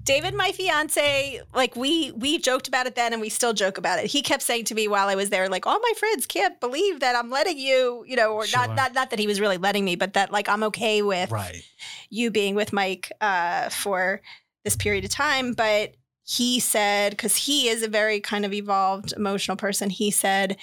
David, 0.04 0.35
my 0.35 0.52
fiance, 0.52 1.42
like 1.52 1.76
we 1.76 2.11
we 2.12 2.38
joked 2.38 2.66
about 2.68 2.87
it 2.87 2.94
then 2.94 3.12
and 3.12 3.20
we 3.20 3.28
still 3.28 3.52
joke 3.52 3.76
about 3.76 3.98
it. 3.98 4.06
He 4.06 4.22
kept 4.22 4.42
saying 4.42 4.64
to 4.66 4.74
me 4.74 4.88
while 4.88 5.09
I 5.09 5.16
was 5.16 5.28
there, 5.28 5.48
like, 5.50 5.66
all 5.66 5.78
my 5.80 5.92
friends 5.98 6.24
can't 6.26 6.59
believe 6.61 7.00
that 7.00 7.14
I'm 7.14 7.28
letting 7.28 7.59
you, 7.59 8.02
you 8.06 8.16
know, 8.16 8.32
or 8.32 8.46
Sure. 8.46 8.61
not 8.66 8.74
not 8.74 8.94
not 8.94 9.11
that 9.11 9.18
he 9.18 9.26
was 9.26 9.38
really 9.38 9.59
letting 9.59 9.85
me, 9.85 9.96
but 9.96 10.14
that 10.14 10.32
like 10.32 10.48
I'm 10.48 10.62
okay 10.62 11.02
with 11.02 11.30
right 11.30 11.62
you 12.09 12.30
being 12.30 12.54
with 12.54 12.72
Mike 12.72 13.12
uh 13.20 13.68
for 13.68 14.22
this 14.64 14.76
period 14.76 15.04
of 15.04 15.11
time. 15.11 15.52
But 15.52 15.96
he 16.22 16.59
said, 16.59 17.11
because 17.11 17.37
he 17.37 17.68
is 17.68 17.82
a 17.82 17.88
very 17.88 18.20
kind 18.20 18.46
of 18.46 18.54
evolved 18.54 19.12
emotional 19.12 19.56
person, 19.59 19.90
he 19.90 20.11
said, 20.11 20.56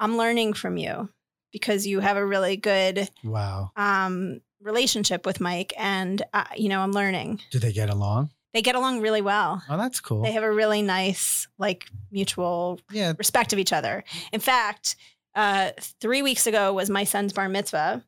I'm 0.00 0.18
learning 0.18 0.52
from 0.52 0.76
you 0.76 1.08
because 1.52 1.86
you 1.86 2.00
have 2.00 2.16
a 2.18 2.26
really 2.26 2.56
good 2.56 3.08
Wow. 3.24 3.70
um, 3.76 4.40
relationship 4.62 5.26
with 5.26 5.40
Mike. 5.40 5.72
And, 5.76 6.22
uh, 6.32 6.44
you 6.56 6.68
know, 6.68 6.80
I'm 6.80 6.92
learning. 6.92 7.40
Do 7.50 7.58
they 7.58 7.72
get 7.72 7.90
along? 7.90 8.30
They 8.54 8.62
get 8.62 8.74
along 8.74 9.00
really 9.00 9.20
well. 9.20 9.62
Oh, 9.68 9.76
that's 9.76 10.00
cool. 10.00 10.22
They 10.22 10.32
have 10.32 10.42
a 10.42 10.50
really 10.50 10.82
nice, 10.82 11.46
like, 11.58 11.86
mutual 12.10 12.80
yeah. 12.90 13.12
respect 13.18 13.52
of 13.52 13.58
each 13.58 13.72
other. 13.72 14.04
In 14.32 14.40
fact, 14.40 14.96
uh, 15.34 15.70
three 16.00 16.22
weeks 16.22 16.46
ago 16.46 16.72
was 16.72 16.88
my 16.90 17.04
son's 17.04 17.32
bar 17.32 17.48
mitzvah. 17.48 18.02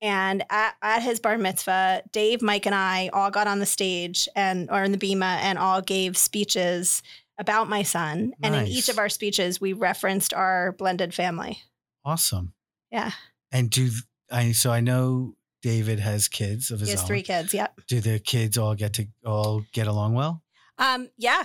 And 0.00 0.42
at, 0.50 0.74
at 0.82 1.00
his 1.02 1.20
bar 1.20 1.38
mitzvah, 1.38 2.02
Dave, 2.10 2.42
Mike, 2.42 2.66
and 2.66 2.74
I 2.74 3.08
all 3.12 3.30
got 3.30 3.46
on 3.46 3.60
the 3.60 3.66
stage 3.66 4.28
and 4.34 4.68
or 4.70 4.82
in 4.82 4.90
the 4.90 4.98
bima 4.98 5.36
and 5.42 5.58
all 5.58 5.80
gave 5.80 6.16
speeches 6.16 7.02
about 7.38 7.68
my 7.68 7.84
son. 7.84 8.34
And 8.42 8.54
in 8.54 8.66
each 8.66 8.88
of 8.88 8.98
our 8.98 9.08
speeches, 9.08 9.60
we 9.60 9.72
referenced 9.74 10.34
our 10.34 10.72
blended 10.72 11.14
family. 11.14 11.62
Awesome. 12.04 12.52
Yeah, 12.90 13.12
And 13.52 13.70
do 13.70 13.90
I? 14.30 14.52
So 14.52 14.72
I 14.72 14.80
know 14.80 15.34
David 15.62 15.98
has 16.00 16.28
kids 16.28 16.70
of 16.70 16.80
his 16.80 16.88
own. 16.88 16.90
he 16.90 16.92
has 16.92 17.00
own. 17.02 17.06
three 17.06 17.22
kids. 17.22 17.54
Yep. 17.54 17.80
Do 17.88 18.00
the 18.00 18.18
kids 18.18 18.58
all 18.58 18.74
get 18.74 18.92
to 18.94 19.06
all 19.24 19.62
get 19.72 19.86
along 19.86 20.14
well? 20.14 20.42
Um. 20.78 21.08
Yeah. 21.16 21.44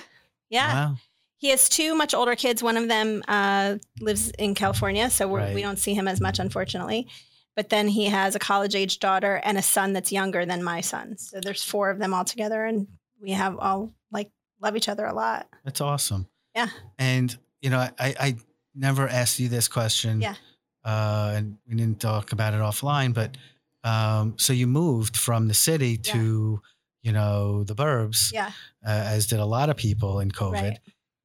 Yeah. 0.49 0.73
Wow. 0.73 0.95
He 1.39 1.49
has 1.49 1.69
two 1.69 1.93
much 1.95 2.13
older 2.15 2.35
kids. 2.35 2.63
One 2.63 2.77
of 2.77 2.87
them 2.87 3.21
uh, 3.27 3.75
lives 4.01 4.31
in 4.39 4.55
California, 4.55 5.07
so 5.11 5.27
we're, 5.27 5.39
Right. 5.39 5.53
we 5.53 5.61
don't 5.61 5.77
see 5.77 5.93
him 5.93 6.07
as 6.07 6.19
much, 6.19 6.39
unfortunately. 6.39 7.07
But 7.55 7.69
then 7.69 7.87
he 7.87 8.05
has 8.05 8.33
a 8.35 8.39
college 8.39 8.73
age 8.75 8.99
daughter 8.99 9.39
and 9.43 9.55
a 9.57 9.61
son 9.61 9.93
that's 9.93 10.11
younger 10.11 10.45
than 10.47 10.63
my 10.63 10.81
son. 10.81 11.15
So 11.19 11.39
there's 11.39 11.63
four 11.63 11.91
of 11.91 11.99
them 11.99 12.11
all 12.13 12.25
together, 12.25 12.65
and 12.65 12.87
we 13.21 13.31
have 13.31 13.55
all 13.59 13.93
like 14.11 14.31
love 14.61 14.75
each 14.75 14.89
other 14.89 15.05
a 15.05 15.13
lot. 15.13 15.47
That's 15.63 15.79
awesome. 15.81 16.27
Yeah. 16.55 16.69
And 16.97 17.37
you 17.61 17.69
know, 17.69 17.79
I 17.99 18.15
I 18.19 18.35
never 18.73 19.07
asked 19.07 19.39
you 19.39 19.47
this 19.47 19.67
question. 19.67 20.21
Yeah. 20.21 20.35
Uh, 20.83 21.33
and 21.35 21.57
we 21.67 21.75
didn't 21.75 21.99
talk 21.99 22.31
about 22.31 22.53
it 22.55 22.61
offline, 22.61 23.13
but 23.13 23.37
um, 23.83 24.35
so 24.37 24.53
you 24.53 24.67
moved 24.67 25.15
from 25.17 25.47
the 25.47 25.53
city 25.53 25.99
Yeah. 26.03 26.13
to 26.13 26.61
you 27.03 27.11
know 27.13 27.63
the 27.63 27.75
burbs, 27.75 28.33
Yeah. 28.33 28.51
uh, 28.85 28.89
as 28.89 29.27
did 29.27 29.39
a 29.39 29.45
lot 29.45 29.69
of 29.69 29.77
people 29.77 30.19
in 30.19 30.31
COVID. 30.31 30.53
Right. 30.53 30.79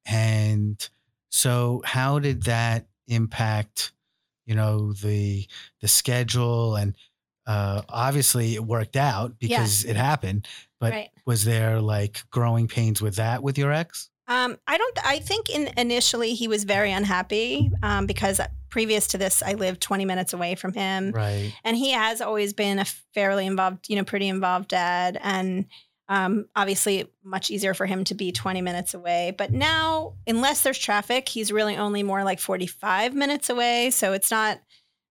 And 0.05 0.89
so, 1.29 1.81
how 1.85 2.19
did 2.19 2.43
that 2.43 2.85
impact, 3.07 3.91
you 4.45 4.55
know, 4.55 4.93
the 4.93 5.47
the 5.81 5.87
schedule? 5.87 6.75
And 6.75 6.95
uh, 7.45 7.81
obviously, 7.89 8.55
it 8.55 8.63
worked 8.63 8.95
out 8.95 9.39
because 9.39 9.83
it 9.83 9.95
happened. 9.95 10.47
But 10.79 10.91
right. 10.91 11.09
was 11.25 11.43
there 11.43 11.81
like 11.81 12.23
growing 12.29 12.67
pains 12.67 13.01
with 13.01 13.15
that 13.15 13.41
with 13.43 13.57
your 13.57 13.71
ex? 13.71 14.09
Um, 14.27 14.57
I 14.67 14.77
don't. 14.77 15.05
I 15.05 15.19
think 15.19 15.49
in 15.49 15.69
initially 15.77 16.33
he 16.33 16.47
was 16.47 16.63
very 16.63 16.91
unhappy 16.91 17.71
um, 17.81 18.05
because 18.05 18.39
previous 18.73 19.05
to 19.09 19.19
this, 19.19 19.43
I 19.43 19.53
lived 19.53 19.81
20 19.81 20.03
minutes 20.03 20.33
away 20.33 20.55
from 20.55 20.73
him. 20.73 21.11
Right. 21.11 21.53
and 21.63 21.77
he 21.77 21.91
has 21.91 22.21
always 22.21 22.53
been 22.53 22.79
a 22.79 22.85
fairly 23.13 23.45
involved, 23.45 23.87
you 23.87 23.95
know, 23.95 24.03
pretty 24.03 24.27
involved 24.27 24.69
dad, 24.69 25.19
and 25.21 25.67
um, 26.09 26.47
obviously 26.55 27.07
much 27.23 27.51
easier 27.51 27.75
for 27.75 27.85
him 27.85 28.03
to 28.05 28.15
be 28.15 28.31
20 28.31 28.61
minutes 28.63 28.95
away. 28.95 29.35
But 29.37 29.51
now, 29.51 30.15
unless 30.25 30.63
there's 30.63 30.79
traffic, 30.79 31.29
he's 31.29 31.51
really 31.51 31.77
only 31.77 32.01
more 32.01 32.23
like 32.23 32.39
45 32.39 33.13
minutes 33.13 33.51
away. 33.51 33.91
So 33.91 34.11
it's 34.13 34.31
not 34.31 34.59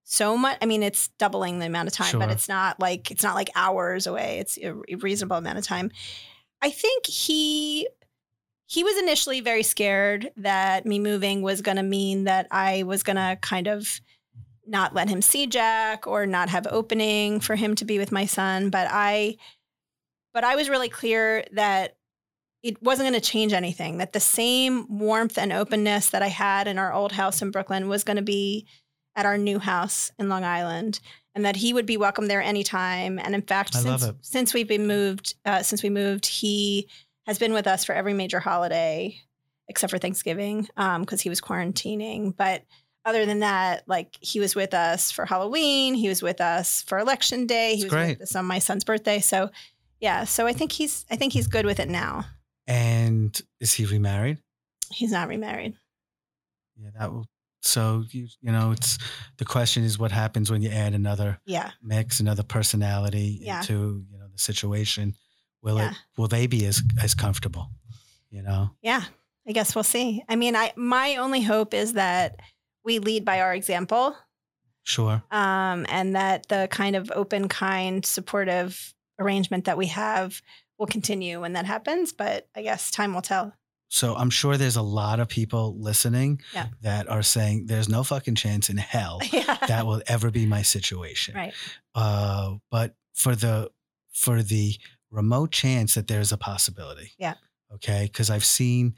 so 0.03 0.37
much. 0.37 0.59
I 0.61 0.67
mean, 0.67 0.83
it's 0.83 1.07
doubling 1.19 1.61
the 1.61 1.67
amount 1.67 1.87
of 1.87 1.95
time, 1.95 2.19
but 2.19 2.31
it's 2.31 2.49
not 2.49 2.81
like 2.81 3.13
it's 3.13 3.23
not 3.23 3.37
like 3.37 3.49
hours 3.55 4.09
away. 4.09 4.41
It's 4.41 4.59
a 4.61 4.75
reasonable 4.97 5.37
amount 5.37 5.59
of 5.59 5.65
time. 5.65 5.93
I 6.61 6.71
think 6.71 7.07
he 7.07 7.87
he 8.73 8.83
was 8.83 8.97
initially 8.97 9.43
very 9.43 9.63
scared 9.63 10.31
that 10.35 10.87
me 10.87 10.99
moving 10.99 11.43
was 11.43 11.61
going 11.61 11.77
to 11.77 11.83
mean 11.83 12.25
that 12.25 12.47
I 12.51 12.85
was 12.85 13.03
going 13.03 13.17
to 13.17 13.37
kind 13.43 13.67
of 13.67 14.01
not 14.67 14.95
let 14.95 15.11
him 15.11 15.21
see 15.21 15.47
Jack 15.47 16.07
or 16.07 16.25
not 16.25 16.49
have 16.49 16.67
opening 16.71 17.39
for 17.39 17.55
him 17.55 17.75
to 17.75 17.85
be 17.85 17.99
with 17.99 18.11
my 18.11 18.25
son. 18.25 18.71
But 18.71 18.89
I, 18.91 19.37
but 20.33 20.43
I 20.43 20.57
was 20.57 20.71
really 20.71 20.89
clear 20.89 21.45
that 21.53 21.97
it 22.63 22.83
wasn't 22.83 23.11
going 23.11 23.21
to 23.21 23.31
change 23.31 23.53
anything. 23.53 23.99
That 23.99 24.15
the 24.15 24.21
same 24.21 24.87
warmth 24.89 25.37
and 25.37 25.53
openness 25.53 26.09
that 26.09 26.23
I 26.23 26.29
had 26.29 26.67
in 26.67 26.79
our 26.79 26.95
old 26.95 27.13
house 27.13 27.43
in 27.43 27.51
Brooklyn 27.51 27.91
was 27.91 28.05
going 28.05 28.17
to 28.17 28.23
be 28.23 28.67
at 29.15 29.27
our 29.27 29.37
new 29.37 29.59
house 29.59 30.11
in 30.19 30.31
Long 30.31 30.45
Island, 30.45 30.99
and 31.35 31.45
that 31.45 31.57
he 31.57 31.75
would 31.75 31.85
be 31.85 31.99
welcome 31.99 32.27
there 32.27 32.41
anytime. 32.41 33.19
And 33.19 33.35
in 33.35 33.43
fact, 33.43 33.77
I 33.77 33.81
since 33.81 34.13
since 34.23 34.55
we've 34.55 34.67
been 34.67 34.87
moved, 34.87 35.35
uh, 35.45 35.63
since 35.63 35.83
we 35.83 35.91
moved, 35.91 36.25
he 36.25 36.89
has 37.27 37.39
been 37.39 37.53
with 37.53 37.67
us 37.67 37.85
for 37.85 37.93
every 37.95 38.13
major 38.15 38.41
holiday 38.41 39.17
except 39.69 39.91
for 39.91 39.99
Thanksgiving 39.99 40.69
um, 40.77 41.03
because 41.03 41.21
he 41.21 41.29
was 41.29 41.41
quarantining. 41.41 42.37
But 42.37 42.65
other 43.05 43.25
than 43.27 43.41
that, 43.41 43.85
like 43.89 44.17
he 44.21 44.39
was 44.41 44.55
with 44.55 44.75
us 44.75 45.11
for 45.11 45.25
Halloween, 45.25 45.95
he 45.95 46.09
was 46.09 46.21
with 46.23 46.41
us 46.41 46.83
for 46.83 46.99
Election 46.99 47.47
Day, 47.47 47.77
he 47.77 47.83
That's 47.83 47.85
was 47.85 47.91
great. 47.93 48.19
with 48.19 48.23
us 48.23 48.37
on 48.37 48.45
my 48.45 48.59
son's 48.59 48.85
birthday. 48.85 49.21
So 49.21 49.51
yeah, 50.01 50.25
so 50.25 50.47
I 50.47 50.53
think 50.53 50.73
he's 50.73 51.07
I 51.11 51.17
think 51.17 51.33
he's 51.33 51.47
good 51.47 51.65
with 51.65 51.79
it 51.81 51.89
now. 51.89 52.25
And 52.67 53.41
is 53.61 53.73
he 53.73 53.87
remarried? 53.87 54.39
He's 54.91 55.13
not 55.13 55.29
remarried. 55.29 55.75
Yeah, 56.77 56.91
that 56.99 57.13
will. 57.13 57.27
So 57.63 58.05
you 58.11 58.27
you 58.41 58.51
know, 58.53 58.73
it's 58.73 58.99
the 59.39 59.45
question 59.45 59.85
is 59.85 59.99
what 59.99 60.11
happens 60.11 60.51
when 60.51 60.61
you 60.63 60.71
add 60.71 60.93
another 60.95 61.39
Yeah, 61.47 61.71
mix, 61.83 62.19
another 62.21 62.43
personality 62.43 63.39
Yeah. 63.41 63.61
into 63.61 64.05
you 64.11 64.19
know 64.19 64.27
the 64.31 64.39
situation. 64.39 65.15
Will 65.63 65.79
Yeah. 65.79 65.91
it? 65.91 65.97
Will 66.17 66.29
they 66.29 66.47
be 66.47 66.67
as 66.67 66.83
as 67.03 67.15
comfortable? 67.15 67.71
You 68.31 68.43
know. 68.43 68.71
yeah. 68.83 69.05
I 69.47 69.51
guess 69.53 69.75
we'll 69.75 69.83
see. 69.85 70.23
I 70.29 70.37
mean, 70.37 70.55
I 70.57 70.73
my 70.77 71.17
only 71.17 71.43
hope 71.43 71.75
is 71.75 71.95
that 71.95 72.37
we 72.85 72.99
lead 73.01 73.25
by 73.25 73.41
our 73.41 73.53
example, 73.55 74.17
Sure. 74.85 75.23
um, 75.31 75.85
and 75.89 76.15
that 76.15 76.49
the 76.49 76.69
kind 76.71 76.95
of 76.97 77.11
open, 77.15 77.49
kind, 77.49 78.05
supportive 78.07 78.95
arrangement 79.19 79.65
that 79.67 79.77
we 79.77 79.87
have 79.87 80.41
will 80.79 80.87
continue 80.87 81.41
when 81.41 81.53
that 81.55 81.67
happens. 81.67 82.13
But 82.13 82.49
I 82.55 82.63
guess 82.63 82.91
time 82.91 83.15
will 83.15 83.23
tell. 83.23 83.53
So 83.89 84.15
I'm 84.17 84.31
sure 84.31 84.57
there's 84.57 84.77
a 84.77 84.83
lot 84.83 85.21
of 85.21 85.29
people 85.29 85.77
listening 85.79 86.41
Yeah. 86.55 86.69
that 86.81 87.09
are 87.09 87.23
saying 87.23 87.67
there's 87.67 87.89
no 87.89 88.03
fucking 88.05 88.37
chance 88.37 88.71
in 88.71 88.77
hell 88.79 89.21
yeah. 89.33 89.59
that 89.69 89.87
will 89.87 90.03
ever 90.07 90.31
be 90.31 90.47
my 90.47 90.63
situation. 90.63 91.35
right. 91.35 91.53
Uh, 91.95 92.55
but 92.71 92.95
for 93.15 93.35
the 93.37 93.71
for 94.13 94.43
the 94.43 94.77
remote 95.13 95.53
chance 95.53 95.95
that 95.95 96.09
there's 96.09 96.33
a 96.33 96.37
possibility. 96.37 97.13
Yeah. 97.19 97.35
Okay. 97.75 98.05
Because 98.05 98.31
I've 98.31 98.45
seen, 98.45 98.95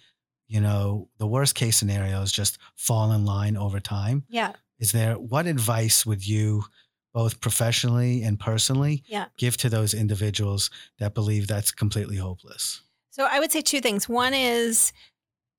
you 0.49 0.61
know, 0.61 1.09
the 1.19 1.27
worst 1.27 1.55
case 1.55 1.77
scenario 1.77 2.23
is 2.23 2.33
just 2.33 2.57
fall 2.77 3.13
in 3.13 3.25
line 3.27 3.57
over 3.57 3.81
time. 3.81 4.25
Yeah. 4.29 4.53
Is 4.79 4.93
there 4.93 5.15
what 5.19 5.47
advice 5.47 6.07
would 6.07 6.27
you, 6.27 6.65
both 7.13 7.41
professionally 7.41 8.23
and 8.23 8.39
personally, 8.41 9.03
Yeah. 9.07 9.27
give 9.37 9.57
to 9.59 9.69
those 9.69 9.93
individuals 9.95 10.71
that 10.99 11.15
believe 11.15 11.47
that's 11.47 11.71
completely 11.73 12.17
hopeless? 12.17 12.81
So 13.11 13.25
I 13.31 13.39
would 13.39 13.53
say 13.53 13.61
two 13.61 13.81
things. 13.81 14.09
One 14.09 14.35
is 14.35 14.93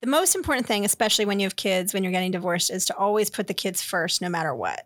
the 0.02 0.08
most 0.08 0.36
important 0.36 0.68
thing, 0.68 0.84
especially 0.84 1.26
when 1.26 1.40
you 1.40 1.46
have 1.46 1.56
kids, 1.56 1.94
when 1.94 2.04
you're 2.04 2.12
getting 2.12 2.32
divorced, 2.32 2.70
is 2.70 2.86
to 2.86 2.96
always 2.98 3.30
put 3.30 3.48
the 3.48 3.54
kids 3.54 3.82
first, 3.82 4.22
no 4.22 4.30
matter 4.30 4.54
what. 4.54 4.86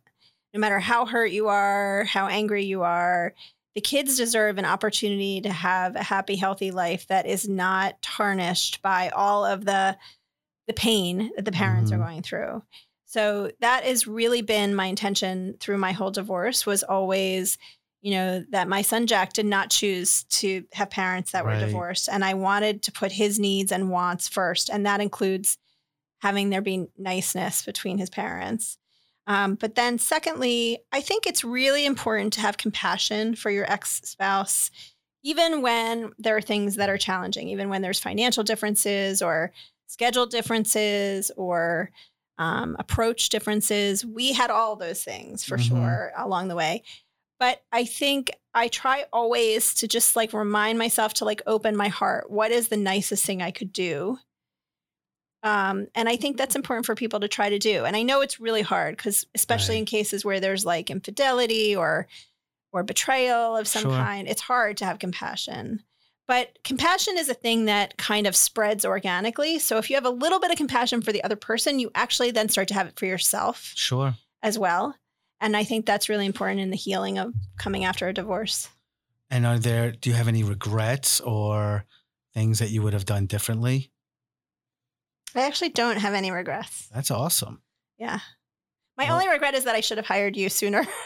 No 0.54 0.60
matter 0.60 0.80
how 0.80 1.06
hurt 1.06 1.32
you 1.32 1.48
are, 1.48 2.06
how 2.06 2.28
angry 2.28 2.66
you 2.66 2.82
are, 2.84 3.34
the 3.76 3.82
kids 3.82 4.18
deserve 4.18 4.58
an 4.58 4.66
opportunity 4.66 5.42
to 5.42 5.52
have 5.52 5.96
a 5.96 6.04
happy, 6.04 6.36
healthy 6.36 6.72
life 6.72 7.08
that 7.08 7.26
is 7.26 7.48
not 7.48 8.02
tarnished 8.02 8.82
by 8.82 9.10
all 9.10 9.46
of 9.46 9.66
the 9.66 9.98
the 10.68 10.74
pain 10.74 11.32
that 11.36 11.46
the 11.46 11.52
parents 11.52 11.90
Mhm. 11.90 11.96
are 11.96 11.98
going 12.00 12.22
through. 12.22 12.62
So 13.06 13.52
that 13.60 13.84
has 13.86 14.06
really 14.06 14.44
been 14.44 14.76
my 14.76 14.86
intention 14.86 15.56
through 15.60 15.80
my 15.80 15.94
whole 15.94 16.12
divorce 16.12 16.66
was 16.66 16.84
always 16.84 17.58
you 18.02 18.12
know 18.12 18.46
that 18.52 18.68
my 18.70 18.82
son 18.82 19.08
Jack 19.08 19.34
did 19.34 19.46
not 19.48 19.70
choose 19.72 20.24
to 20.26 20.64
have 20.74 20.90
parents 20.90 21.32
that 21.32 21.44
were 21.44 21.60
divorced 21.60 22.08
and 22.08 22.24
I 22.24 22.34
wanted 22.36 22.82
to 22.84 22.92
put 22.94 23.12
his 23.12 23.40
needs 23.40 23.72
and 23.74 23.90
wants 23.90 24.28
first 24.28 24.70
and 24.70 24.86
that 24.86 25.02
includes 25.02 25.58
having 26.22 26.50
there 26.50 26.62
be 26.62 26.88
niceness 26.98 27.64
between 27.66 27.98
his 27.98 28.10
parents. 28.10 28.78
Um, 29.30 29.56
but 29.56 29.76
then 29.76 29.98
secondly, 30.00 30.80
I 30.92 31.00
think 31.00 31.26
it's 31.26 31.44
really 31.46 31.86
important 31.86 32.34
to 32.34 32.42
have 32.42 32.58
compassion 32.58 33.36
for 33.36 33.50
your 33.52 33.72
ex-spouse 33.72 34.72
even 35.22 35.62
when 35.62 36.14
there 36.18 36.38
are 36.38 36.42
things 36.42 36.78
that 36.78 36.90
are 36.90 36.98
challenging, 36.98 37.50
even 37.50 37.68
when 37.68 37.82
there's 37.82 38.00
financial 38.00 38.42
differences 38.44 39.22
or 39.22 39.52
schedule 39.88 40.26
differences 40.26 41.30
or 41.36 41.92
um, 42.38 42.78
approach 42.80 43.28
differences. 43.28 44.06
We 44.06 44.32
had 44.32 44.50
all 44.50 44.78
those 44.78 45.04
things 45.04 45.44
for 45.44 45.58
Mhm. 45.58 45.68
sure 45.68 46.14
along 46.16 46.48
the 46.48 46.56
way. 46.56 46.84
But 47.38 47.62
I 47.74 47.84
think 47.84 48.32
I 48.54 48.70
try 48.70 49.08
always 49.12 49.74
to 49.76 49.90
just 49.90 50.16
like 50.16 50.32
remind 50.32 50.80
myself 50.80 51.14
to 51.16 51.26
like 51.26 51.42
open 51.46 51.76
my 51.76 51.90
heart. 51.90 52.32
What 52.32 52.52
is 52.52 52.70
the 52.70 52.78
nicest 52.78 53.26
thing 53.26 53.42
I 53.42 53.52
could 53.52 53.74
do? 53.74 54.20
Um, 55.44 55.88
and 55.96 56.10
I 56.10 56.18
think 56.18 56.38
that's 56.38 56.56
important 56.56 56.86
for 56.86 56.96
people 56.96 57.20
to 57.22 57.28
try 57.30 57.50
to 57.50 57.60
do. 57.60 57.86
And 57.86 57.96
I 57.96 58.02
know 58.04 58.22
it's 58.22 58.40
really 58.40 58.62
hard 58.62 58.98
because, 58.98 59.26
especially 59.34 59.76
Right. 59.76 59.80
in 59.80 59.86
cases 59.86 60.26
where 60.26 60.40
there's 60.40 60.66
like 60.66 60.90
infidelity 60.90 61.76
or 61.76 62.08
or 62.72 62.84
betrayal 62.84 63.58
of 63.58 63.68
some 63.68 63.82
Sure. 63.82 63.92
kind, 63.92 64.28
it's 64.28 64.42
hard 64.42 64.78
to 64.78 64.86
have 64.86 65.00
compassion. 65.00 65.82
But 66.28 66.60
compassion 66.64 67.18
is 67.18 67.28
a 67.28 67.34
thing 67.34 67.66
that 67.66 67.98
kind 67.98 68.28
of 68.28 68.36
spreads 68.36 68.86
organically. 68.86 69.58
So 69.58 69.78
if 69.78 69.90
you 69.90 69.96
have 69.96 70.06
a 70.06 70.12
little 70.12 70.40
bit 70.40 70.52
of 70.52 70.58
compassion 70.58 71.02
for 71.02 71.12
the 71.12 71.24
other 71.24 71.36
person, 71.36 71.80
you 71.80 71.90
actually 71.96 72.30
then 72.30 72.48
start 72.50 72.68
to 72.68 72.76
have 72.76 72.86
it 72.86 73.00
for 73.00 73.08
yourself 73.08 73.72
Sure. 73.76 74.14
as 74.44 74.60
well. 74.60 74.94
And 75.42 75.58
I 75.58 75.64
think 75.64 75.88
that's 75.88 76.10
really 76.10 76.28
important 76.28 76.60
in 76.60 76.70
the 76.70 76.78
healing 76.78 77.18
of 77.18 77.34
coming 77.58 77.86
after 77.86 78.08
a 78.08 78.14
divorce. 78.14 78.70
And 79.32 79.48
are 79.48 79.58
there, 79.58 79.92
do 79.92 80.12
you 80.12 80.16
have 80.16 80.28
any 80.28 80.44
regrets 80.44 81.20
or 81.22 81.86
things 82.36 82.60
that 82.60 82.70
you 82.70 82.84
would 82.84 82.94
have 82.94 83.06
done 83.06 83.26
differently? 83.26 83.90
I 85.36 85.42
actually 85.42 85.70
don't 85.70 85.98
have 85.98 86.14
any 86.14 86.32
regrets. 86.32 86.88
That's 86.94 87.12
awesome. 87.12 87.62
Yeah. 87.98 88.20
My 88.98 89.06
Well- 89.06 89.14
only 89.14 89.30
regret 89.30 89.54
is 89.56 89.64
that 89.66 89.76
I 89.76 89.82
should 89.82 89.98
have 89.98 90.08
hired 90.08 90.36
you 90.36 90.50
sooner. 90.50 90.86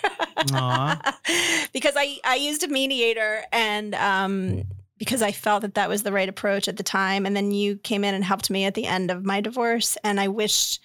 Because 1.74 1.94
I, 1.96 2.18
I 2.24 2.36
used 2.36 2.64
a 2.64 2.68
mediator 2.68 3.44
and 3.52 3.96
um, 3.96 4.64
because 4.98 5.22
I 5.22 5.32
felt 5.32 5.62
that 5.62 5.76
that 5.76 5.90
was 5.90 6.04
the 6.04 6.12
right 6.12 6.28
approach 6.30 6.68
at 6.68 6.78
the 6.78 6.84
time. 6.84 7.26
And 7.26 7.36
then 7.36 7.52
you 7.52 7.78
came 7.78 8.04
in 8.04 8.14
and 8.14 8.24
helped 8.24 8.50
me 8.50 8.66
at 8.66 8.74
the 8.74 8.86
end 8.86 9.10
of 9.10 9.24
my 9.26 9.42
divorce. 9.42 9.98
And 10.04 10.20
I 10.20 10.28
wished 10.28 10.82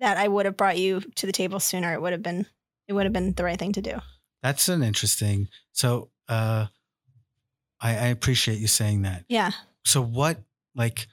that 0.00 0.16
I 0.16 0.26
would 0.28 0.46
have 0.46 0.56
brought 0.56 0.78
you 0.78 1.00
to 1.16 1.26
the 1.26 1.32
table 1.32 1.60
sooner. 1.60 1.92
It 1.92 2.00
would 2.02 2.12
have 2.12 2.22
been, 2.22 2.46
it 2.88 2.92
would 2.94 3.04
have 3.04 3.12
been 3.12 3.32
the 3.34 3.44
right 3.44 3.58
thing 3.58 3.72
to 3.74 3.82
do. 3.82 3.98
That's 4.42 4.68
an 4.68 4.82
interesting. 4.82 5.48
So, 5.72 6.10
uh, 6.28 6.66
I, 7.80 7.90
I 7.90 8.06
appreciate 8.08 8.58
you 8.58 8.66
saying 8.68 9.02
that. 9.02 9.24
Yeah. 9.28 9.52
So, 9.84 10.00
what, 10.00 10.38
like, 10.74 11.06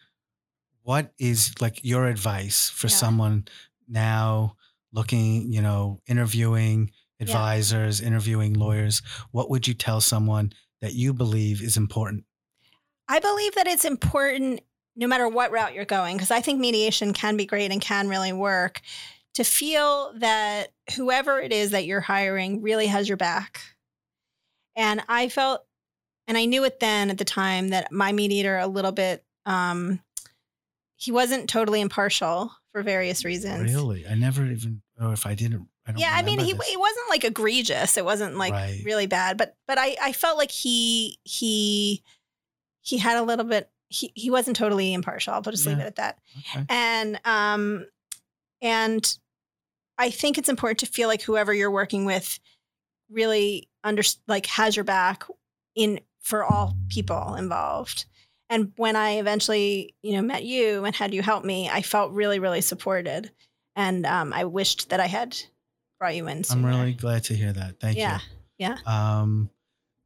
what 0.86 1.12
is 1.18 1.52
like 1.60 1.84
your 1.84 2.06
advice 2.06 2.70
for 2.70 2.88
Yeah. 2.88 2.96
someone 2.96 3.48
now 3.88 4.56
looking, 4.94 5.52
you 5.52 5.62
know, 5.62 6.00
interviewing 6.08 6.92
advisors, 7.20 8.02
interviewing 8.02 8.54
lawyers? 8.54 9.02
What 9.32 9.50
would 9.50 9.68
you 9.68 9.74
tell 9.74 10.00
someone 10.00 10.54
that 10.82 10.94
you 10.94 11.12
believe 11.12 11.62
is 11.64 11.76
important? 11.76 12.26
I 13.08 13.20
believe 13.20 13.56
that 13.56 13.68
it's 13.68 13.84
important 13.84 14.62
no 14.96 15.08
matter 15.08 15.28
what 15.28 15.52
route 15.52 15.74
you're 15.74 15.86
going, 15.86 16.18
because 16.18 16.32
I 16.32 16.40
think 16.40 16.60
mediation 16.60 17.14
can 17.14 17.36
be 17.36 17.46
great 17.46 17.72
and 17.72 17.82
can 17.82 18.08
really 18.08 18.32
work 18.32 18.82
to 19.34 19.44
feel 19.44 20.14
that 20.20 20.72
whoever 20.96 21.42
it 21.42 21.52
is 21.52 21.72
that 21.72 21.86
you're 21.86 22.00
hiring 22.00 22.62
really 22.62 22.88
has 22.88 23.08
your 23.10 23.18
back. 23.18 23.60
And 24.76 25.04
I 25.10 25.30
felt, 25.30 25.66
and 26.28 26.38
I 26.38 26.46
knew 26.46 26.64
it 26.64 26.80
then 26.80 27.10
at 27.10 27.18
the 27.18 27.26
time 27.26 27.70
that 27.70 27.92
my 27.92 28.12
mediator 28.12 28.58
a 28.58 28.68
little 28.68 28.92
bit, 28.92 29.26
um, 29.46 30.00
he 30.98 31.12
wasn't 31.12 31.50
totally 31.50 31.82
impartial 31.82 32.52
for 32.72 32.82
various 32.84 33.24
reasons. 33.26 33.74
Really? 33.74 34.06
I 34.08 34.16
never 34.16 34.46
even, 34.46 34.82
or 35.00 35.14
if 35.14 35.26
I 35.26 35.36
didn't, 35.36 35.68
I 35.88 35.92
don't 35.92 36.00
Yeah, 36.00 36.12
I 36.14 36.22
mean, 36.24 36.40
he 36.40 36.54
this. 36.54 36.70
it 36.72 36.80
wasn't 36.80 37.10
like 37.10 37.24
egregious. 37.24 37.98
It 37.98 38.06
wasn't 38.06 38.38
like 38.38 38.54
Right. 38.54 38.82
really 38.86 39.06
bad, 39.08 39.38
but 39.38 39.56
but 39.68 39.78
I 39.78 39.96
I 40.02 40.14
felt 40.14 40.38
like 40.38 40.52
he 40.52 41.18
he 41.24 42.02
he 42.82 42.98
had 42.98 43.18
a 43.18 43.24
little 43.24 43.46
bit. 43.46 43.70
He 43.90 44.12
he 44.16 44.32
wasn't 44.32 44.58
totally 44.58 44.94
impartial. 44.94 45.34
I'll 45.34 45.42
just 45.42 45.66
leave 45.66 45.78
Yeah. 45.78 45.84
it 45.84 45.88
at 45.88 45.96
that. 45.98 46.20
Okay. 46.56 46.66
And 46.70 47.20
um 47.26 47.86
and 48.62 49.18
I 49.98 50.10
think 50.10 50.38
it's 50.38 50.50
important 50.50 50.80
to 50.80 50.86
feel 50.88 51.08
like 51.08 51.22
whoever 51.22 51.54
you're 51.54 51.72
working 51.72 52.06
with 52.06 52.40
really 53.10 53.70
under 53.84 54.02
like 54.28 54.46
has 54.48 54.76
your 54.76 54.84
back 54.86 55.24
in 55.76 56.00
for 56.20 56.44
all 56.44 56.76
people 56.90 57.36
involved. 57.36 58.06
And 58.56 58.72
when 58.78 58.96
I 58.96 59.18
eventually, 59.18 59.94
you 60.02 60.14
know, 60.14 60.22
met 60.22 60.46
you 60.46 60.86
and 60.86 60.96
had 60.96 61.14
you 61.14 61.22
help 61.22 61.44
me, 61.44 61.70
I 61.70 61.82
felt 61.82 62.14
really, 62.14 62.40
really 62.40 62.62
supported. 62.62 63.30
And 63.76 64.06
um, 64.06 64.32
I 64.32 64.46
wished 64.46 64.92
that 64.92 65.02
I 65.02 65.08
had 65.08 65.38
brought 66.00 66.16
you 66.16 66.26
in. 66.30 66.44
I'm 66.50 66.66
really 66.66 66.94
glad 66.94 67.26
to 67.26 67.34
hear 67.34 67.52
that. 67.52 67.82
Thank 67.82 67.98
yeah, 67.98 68.20
you. 68.20 68.22
Yeah. 68.60 68.78
Yeah. 68.86 69.20
Um, 69.20 69.50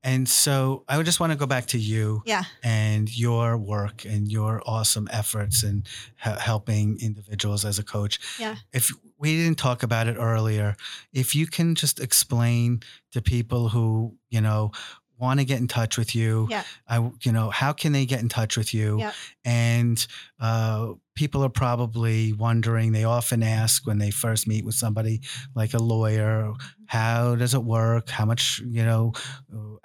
and 0.01 0.27
so 0.27 0.83
I 0.87 0.97
would 0.97 1.05
just 1.05 1.19
want 1.19 1.31
to 1.31 1.37
go 1.37 1.45
back 1.45 1.67
to 1.67 1.77
you 1.77 2.23
yeah, 2.25 2.45
and 2.63 3.15
your 3.15 3.55
work 3.55 4.03
and 4.03 4.31
your 4.31 4.63
awesome 4.65 5.07
efforts 5.11 5.61
and 5.61 5.87
he- 6.23 6.39
helping 6.39 6.97
individuals 6.99 7.65
as 7.65 7.77
a 7.77 7.83
coach. 7.83 8.17
Yeah. 8.39 8.55
If 8.73 8.91
we 9.19 9.35
didn't 9.35 9.59
talk 9.59 9.83
about 9.83 10.07
it 10.07 10.15
earlier, 10.17 10.75
if 11.13 11.35
you 11.35 11.45
can 11.45 11.75
just 11.75 11.99
explain 11.99 12.81
to 13.11 13.21
people 13.21 13.69
who, 13.69 14.15
you 14.29 14.41
know, 14.41 14.71
want 15.19 15.39
to 15.39 15.45
get 15.45 15.59
in 15.59 15.67
touch 15.67 15.97
with 15.97 16.15
you, 16.15 16.47
Yeah. 16.49 16.63
I, 16.87 16.97
you 17.21 17.31
know, 17.31 17.49
how 17.49 17.73
can 17.73 17.91
they 17.91 18.05
get 18.05 18.21
in 18.21 18.29
touch 18.29 18.57
with 18.57 18.73
you? 18.73 18.99
Yep. 18.99 19.13
And 19.45 20.07
uh, 20.39 20.93
people 21.15 21.43
are 21.43 21.49
probably 21.49 22.33
wondering, 22.33 22.91
they 22.91 23.03
often 23.03 23.43
ask 23.43 23.85
when 23.85 23.97
they 23.97 24.11
first 24.11 24.47
meet 24.47 24.65
with 24.65 24.75
somebody 24.75 25.21
like 25.55 25.73
a 25.73 25.79
lawyer, 25.79 26.53
how 26.85 27.35
does 27.35 27.53
it 27.53 27.63
work? 27.63 28.09
How 28.09 28.25
much, 28.25 28.61
you 28.65 28.83
know, 28.83 29.13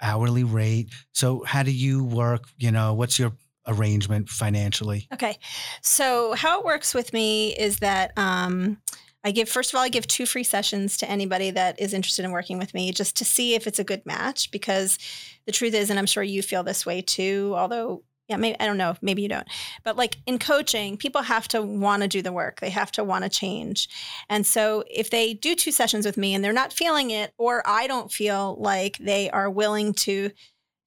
hourly 0.01 0.43
rate? 0.43 0.91
So 1.11 1.43
how 1.43 1.63
do 1.63 1.71
you 1.71 2.03
work? 2.03 2.45
You 2.57 2.71
know, 2.71 2.93
what's 2.93 3.19
your 3.19 3.33
arrangement 3.67 4.29
financially? 4.29 5.07
Okay. 5.11 5.37
So 5.81 6.33
how 6.33 6.59
it 6.59 6.65
works 6.65 6.93
with 6.93 7.13
me 7.13 7.55
is 7.55 7.77
that 7.79 8.11
um, 8.15 8.77
I 9.25 9.31
give 9.31 9.49
first 9.49 9.73
of 9.73 9.77
all 9.77 9.83
I 9.83 9.89
give 9.89 10.05
two 10.05 10.27
free 10.27 10.43
sessions 10.43 10.97
to 10.97 11.09
anybody 11.09 11.49
that 11.49 11.81
is 11.81 11.93
interested 11.93 12.23
in 12.23 12.31
working 12.31 12.59
with 12.59 12.75
me 12.75 12.91
just 12.91 13.17
to 13.17 13.25
see 13.25 13.55
if 13.55 13.65
it's 13.65 13.79
a 13.79 13.83
good 13.83 14.05
match 14.05 14.51
because 14.51 14.99
the 15.47 15.51
truth 15.51 15.73
is 15.73 15.89
and 15.89 15.97
I'm 15.97 16.05
sure 16.05 16.21
you 16.21 16.43
feel 16.43 16.63
this 16.63 16.85
way 16.85 17.01
too 17.01 17.53
although 17.57 18.03
yeah 18.27 18.37
maybe 18.37 18.55
I 18.59 18.67
don't 18.67 18.77
know 18.77 18.95
maybe 19.01 19.23
you 19.23 19.27
don't 19.27 19.47
but 19.83 19.97
like 19.97 20.17
in 20.27 20.37
coaching 20.37 20.95
people 20.95 21.23
have 21.23 21.47
to 21.49 21.63
want 21.63 22.03
to 22.03 22.07
do 22.07 22.21
the 22.21 22.31
work. 22.31 22.59
They 22.59 22.69
have 22.69 22.91
to 22.93 23.03
want 23.03 23.23
to 23.23 23.29
change. 23.29 23.89
And 24.29 24.45
so 24.45 24.83
if 24.91 25.09
they 25.09 25.33
do 25.33 25.55
two 25.55 25.71
sessions 25.71 26.05
with 26.05 26.17
me 26.17 26.35
and 26.35 26.43
they're 26.43 26.53
not 26.53 26.71
feeling 26.71 27.09
it 27.09 27.33
or 27.39 27.63
I 27.65 27.87
don't 27.87 28.11
feel 28.11 28.55
like 28.59 28.99
they 28.99 29.31
are 29.31 29.49
willing 29.49 29.93
to 29.93 30.29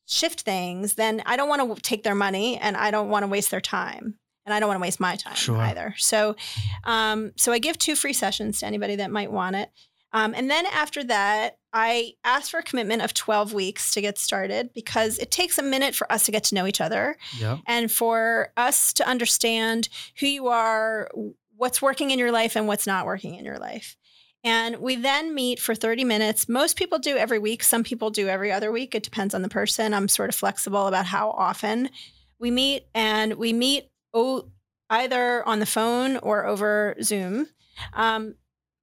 shift 0.07 0.43
things 0.43 0.95
then 0.95 1.23
I 1.27 1.37
don't 1.37 1.49
want 1.49 1.77
to 1.77 1.83
take 1.83 2.05
their 2.05 2.15
money 2.15 2.57
and 2.57 2.77
I 2.77 2.93
don't 2.93 3.11
want 3.11 3.25
to 3.25 3.29
waste 3.29 3.51
their 3.51 3.61
time 3.61 4.15
and 4.49 4.55
I 4.55 4.61
don't 4.61 4.69
want 4.69 4.79
to 4.79 4.83
waste 4.83 5.01
my 5.01 5.17
time 5.17 5.35
Sure. 5.37 5.57
either. 5.59 5.95
So, 5.99 6.37
um, 6.85 7.33
so 7.37 7.53
I 7.53 7.59
give 7.59 7.79
two 7.79 7.95
free 7.95 8.13
sessions 8.13 8.61
to 8.61 8.67
anybody 8.67 8.97
that 8.97 9.11
might 9.11 9.31
want 9.31 9.57
it. 9.57 9.71
Um, 10.13 10.33
and 10.35 10.51
then 10.51 10.65
after 10.67 11.05
that, 11.05 11.59
I 11.73 12.15
ask 12.25 12.51
for 12.51 12.61
a 12.61 12.63
commitment 12.63 13.03
of 13.03 13.13
12 13.13 13.53
weeks 13.53 13.93
to 13.93 14.01
get 14.01 14.17
started 14.19 14.71
because 14.75 15.19
it 15.19 15.31
takes 15.31 15.59
a 15.59 15.63
minute 15.63 15.95
for 15.95 16.11
us 16.11 16.25
to 16.25 16.33
get 16.33 16.45
to 16.45 16.55
know 16.55 16.67
each 16.67 16.81
other 16.81 17.19
Yep. 17.39 17.59
and 17.67 17.93
for 17.93 18.53
us 18.57 18.95
to 18.95 19.07
understand 19.07 19.91
who 20.19 20.27
you 20.27 20.49
are, 20.49 21.11
what's 21.57 21.83
working 21.83 22.11
in 22.11 22.19
your 22.19 22.33
life, 22.33 22.57
and 22.57 22.67
what's 22.67 22.87
not 22.87 23.05
working 23.05 23.35
in 23.35 23.45
your 23.45 23.59
life. 23.59 23.97
And 24.45 24.77
we 24.77 24.97
then 24.97 25.35
meet 25.35 25.59
for 25.59 25.75
30 25.75 26.05
minutes. 26.05 26.49
Most 26.49 26.77
people 26.77 26.99
do 26.99 27.17
every 27.19 27.39
week. 27.41 27.63
Some 27.63 27.85
people 27.85 28.09
do 28.09 28.29
every 28.29 28.51
other 28.51 28.73
week. 28.73 28.95
It 28.95 29.03
depends 29.03 29.35
on 29.35 29.43
the 29.43 29.49
person. 29.49 29.93
I'm 29.93 30.09
sort 30.09 30.31
of 30.31 30.37
flexible 30.37 30.87
about 30.87 31.05
how 31.07 31.31
often 31.33 31.91
we 32.39 32.51
meet. 32.51 32.85
And 32.95 33.35
we 33.35 33.53
meet 33.53 33.91
oh, 34.15 34.51
either 34.91 35.47
on 35.47 35.59
the 35.59 35.67
phone 35.67 36.17
or 36.19 36.47
over 36.47 36.97
Zoom. 37.03 37.49
Um, 37.93 38.35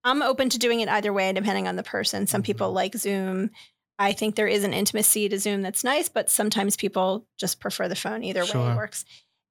I'm 0.04 0.22
open 0.22 0.50
to 0.50 0.60
doing 0.60 0.82
it 0.82 0.90
either 0.90 1.12
way, 1.12 1.34
depending 1.34 1.68
on 1.68 1.76
the 1.76 1.84
person. 1.84 2.28
Some 2.28 2.44
people 2.44 2.72
like 2.72 2.96
Zoom. 2.96 3.50
I 3.98 4.12
think 4.14 4.36
there 4.36 4.48
is 4.48 4.64
an 4.64 4.74
intimacy 4.74 5.30
to 5.30 5.40
Zoom 5.40 5.62
that's 5.62 5.84
nice, 5.84 6.10
but 6.10 6.30
sometimes 6.30 6.76
people 6.76 7.26
just 7.40 7.60
prefer 7.60 7.88
the 7.88 7.96
phone. 7.96 8.24
Either 8.24 8.44
way 8.44 8.50
it 8.74 8.76
works. 8.76 9.06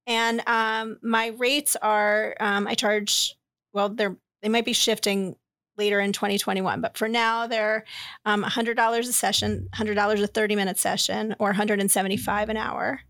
And 0.06 0.42
um, 0.46 0.98
my 1.02 1.28
rates 1.38 1.76
are 1.80 2.36
um, 2.38 2.66
I 2.66 2.74
charge 2.74 3.36
well, 3.72 3.88
they're 3.88 4.16
they 4.42 4.48
might 4.48 4.66
be 4.66 4.74
shifting 4.74 5.36
later 5.76 5.98
in 6.00 6.12
2021, 6.12 6.80
but 6.80 6.96
for 6.96 7.08
now 7.08 7.46
they're 7.46 7.84
um, 8.24 8.44
$100 8.44 8.98
a 8.98 9.04
session, 9.04 9.68
$100 9.74 10.22
a 10.22 10.26
30 10.26 10.56
minute 10.56 10.78
session, 10.78 11.34
or 11.38 11.48
175 11.48 12.48
an 12.48 12.56
hour. 12.56 13.00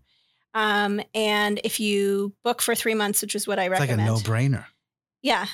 Um, 0.55 1.01
and 1.13 1.59
if 1.63 1.79
you 1.79 2.33
book 2.43 2.61
for 2.61 2.73
three 2.73 2.95
months, 2.95 3.21
which 3.21 3.35
is 3.35 3.45
what 3.47 3.59
I 3.59 3.67
recommend. 3.67 3.99
Like 3.99 4.07
a 4.07 4.11
no 4.11 4.17
brainer. 4.17 4.65
yeah. 5.21 5.45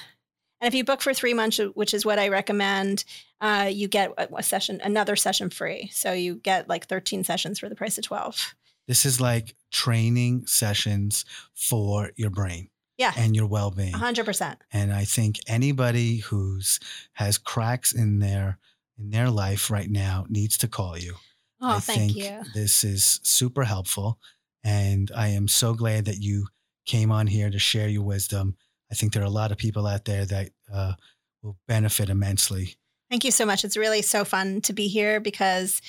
And 0.62 0.68
if 0.68 0.76
you 0.76 0.84
book 0.84 1.02
for 1.02 1.12
three 1.12 1.34
months, 1.34 1.60
which 1.74 1.92
is 1.92 2.06
what 2.06 2.20
I 2.20 2.28
recommend, 2.28 3.04
uh, 3.42 3.68
you 3.74 3.88
get 3.88 4.12
a, 4.16 4.30
a 4.36 4.44
session, 4.44 4.80
another 4.84 5.16
session 5.16 5.50
free. 5.50 5.90
So 5.92 6.14
you 6.14 6.36
get 6.36 6.70
like 6.70 6.86
13 6.86 7.24
sessions 7.24 7.58
for 7.58 7.68
the 7.68 7.74
price 7.76 7.98
of 7.98 8.04
12. 8.04 8.54
This 8.88 9.04
is 9.04 9.20
like 9.20 9.56
training 9.72 10.46
sessions 10.46 11.26
for 11.56 12.12
your 12.16 12.30
brain 12.30 12.70
Yeah. 13.00 13.12
and 13.18 13.36
your 13.36 13.48
well 13.48 13.72
being. 13.72 13.94
100%. 13.94 14.58
And 14.72 14.94
I 14.94 15.04
think 15.04 15.40
anybody 15.48 16.18
who's 16.18 16.80
has 17.14 17.40
cracks 17.40 17.92
in 17.92 18.20
their 18.20 18.60
in 19.00 19.10
their 19.10 19.32
life 19.32 19.72
right 19.72 19.90
now 19.90 20.26
needs 20.30 20.60
to 20.60 20.68
call 20.68 20.96
you. 20.96 21.16
Oh, 21.60 21.78
I 21.78 21.80
thank 21.80 22.14
think 22.14 22.18
you. 22.18 22.42
this 22.54 22.84
is 22.84 23.20
super 23.24 23.64
helpful. 23.64 24.20
And 24.64 25.12
I 25.16 25.30
am 25.30 25.48
so 25.48 25.74
glad 25.74 26.06
that 26.06 26.20
you 26.20 26.48
came 26.86 27.12
on 27.12 27.28
here 27.28 27.50
to 27.50 27.60
share 27.60 27.88
your 27.88 28.04
wisdom. 28.04 28.56
I 28.92 28.96
think 28.96 29.14
there 29.14 29.24
are 29.24 29.26
a 29.26 29.30
lot 29.30 29.52
of 29.52 29.58
people 29.58 29.88
out 29.88 30.06
there 30.06 30.26
that 30.26 30.50
uh, 30.72 30.94
will 31.42 31.58
benefit 31.68 32.10
immensely. 32.10 32.76
Thank 33.10 33.24
you 33.24 33.32
so 33.32 33.46
much. 33.46 33.66
It's 33.66 33.78
really 33.78 34.02
so 34.02 34.24
fun 34.24 34.62
to 34.62 34.74
be 34.74 34.88
here 34.88 35.20
because 35.20 35.82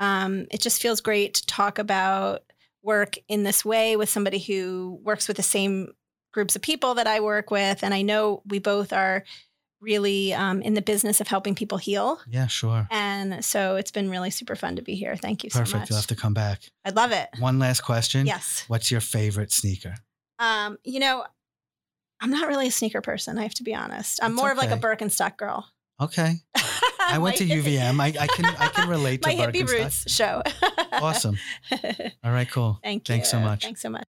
um, 0.00 0.46
it 0.50 0.60
just 0.60 0.82
feels 0.82 1.00
great 1.00 1.34
to 1.34 1.46
talk 1.46 1.78
about 1.78 2.42
work 2.82 3.16
in 3.28 3.42
this 3.42 3.64
way 3.64 3.96
with 3.96 4.08
somebody 4.08 4.38
who 4.38 4.98
works 5.02 5.28
with 5.28 5.36
the 5.36 5.42
same 5.42 5.92
groups 6.32 6.56
of 6.56 6.62
people 6.62 6.94
that 6.94 7.06
I 7.06 7.20
work 7.20 7.50
with. 7.50 7.82
And 7.82 7.94
I 7.94 8.02
know 8.02 8.42
we 8.46 8.58
both 8.58 8.92
are 8.92 9.24
really 9.84 10.32
um, 10.34 10.62
in 10.62 10.74
the 10.74 10.82
business 10.82 11.20
of 11.20 11.28
helping 11.28 11.54
people 11.54 11.78
heal. 11.78 12.18
Yeah, 12.28 12.46
sure. 12.46 12.88
And 12.90 13.44
so 13.44 13.76
it's 13.76 13.90
been 13.90 14.10
really 14.10 14.30
super 14.30 14.56
fun 14.56 14.76
to 14.76 14.82
be 14.82 14.94
here. 14.94 15.14
Thank 15.16 15.44
you 15.44 15.50
so 15.50 15.60
Perfect. 15.60 15.78
much. 15.78 15.90
You'll 15.90 15.98
have 15.98 16.06
to 16.08 16.16
come 16.16 16.34
back. 16.34 16.62
I'd 16.84 16.96
love 16.96 17.12
it. 17.12 17.28
One 17.38 17.58
last 17.58 17.82
question. 17.82 18.26
Yes. 18.26 18.64
What's 18.68 18.90
your 18.90 19.00
favorite 19.00 19.52
sneaker? 19.52 19.94
Um, 20.38 20.78
you 20.82 20.98
know, 20.98 21.24
I'm 22.20 22.30
not 22.30 22.48
really 22.48 22.68
a 22.68 22.72
sneaker 22.72 23.00
person. 23.00 23.38
I 23.38 23.42
have 23.42 23.54
to 23.54 23.62
be 23.62 23.74
honest. 23.74 24.18
I'm 24.22 24.32
That's 24.32 24.42
more 24.42 24.50
of 24.50 24.58
like 24.58 24.70
a 24.70 24.74
okay. 24.74 24.80
Birkenstock 24.80 25.36
girl. 25.36 25.68
Okay. 26.00 26.36
I 27.06 27.18
went 27.18 27.36
to 27.36 27.44
UVM. 27.46 28.00
I, 28.00 28.06
I 28.06 28.26
can 28.26 28.46
I 28.46 28.68
can 28.68 28.88
relate 28.88 29.22
to 29.22 29.28
My 29.28 29.34
hippie 29.34 29.68
roots 29.68 30.10
show. 30.10 30.42
Awesome. 30.92 31.36
All 32.22 32.30
right, 32.30 32.48
cool. 32.48 32.78
Thank 32.80 33.08
you. 33.08 33.14
Thanks 33.14 33.28
so 33.28 33.40
much. 33.40 33.64
Thanks 33.64 33.82
so 33.82 33.90
much. 33.90 34.04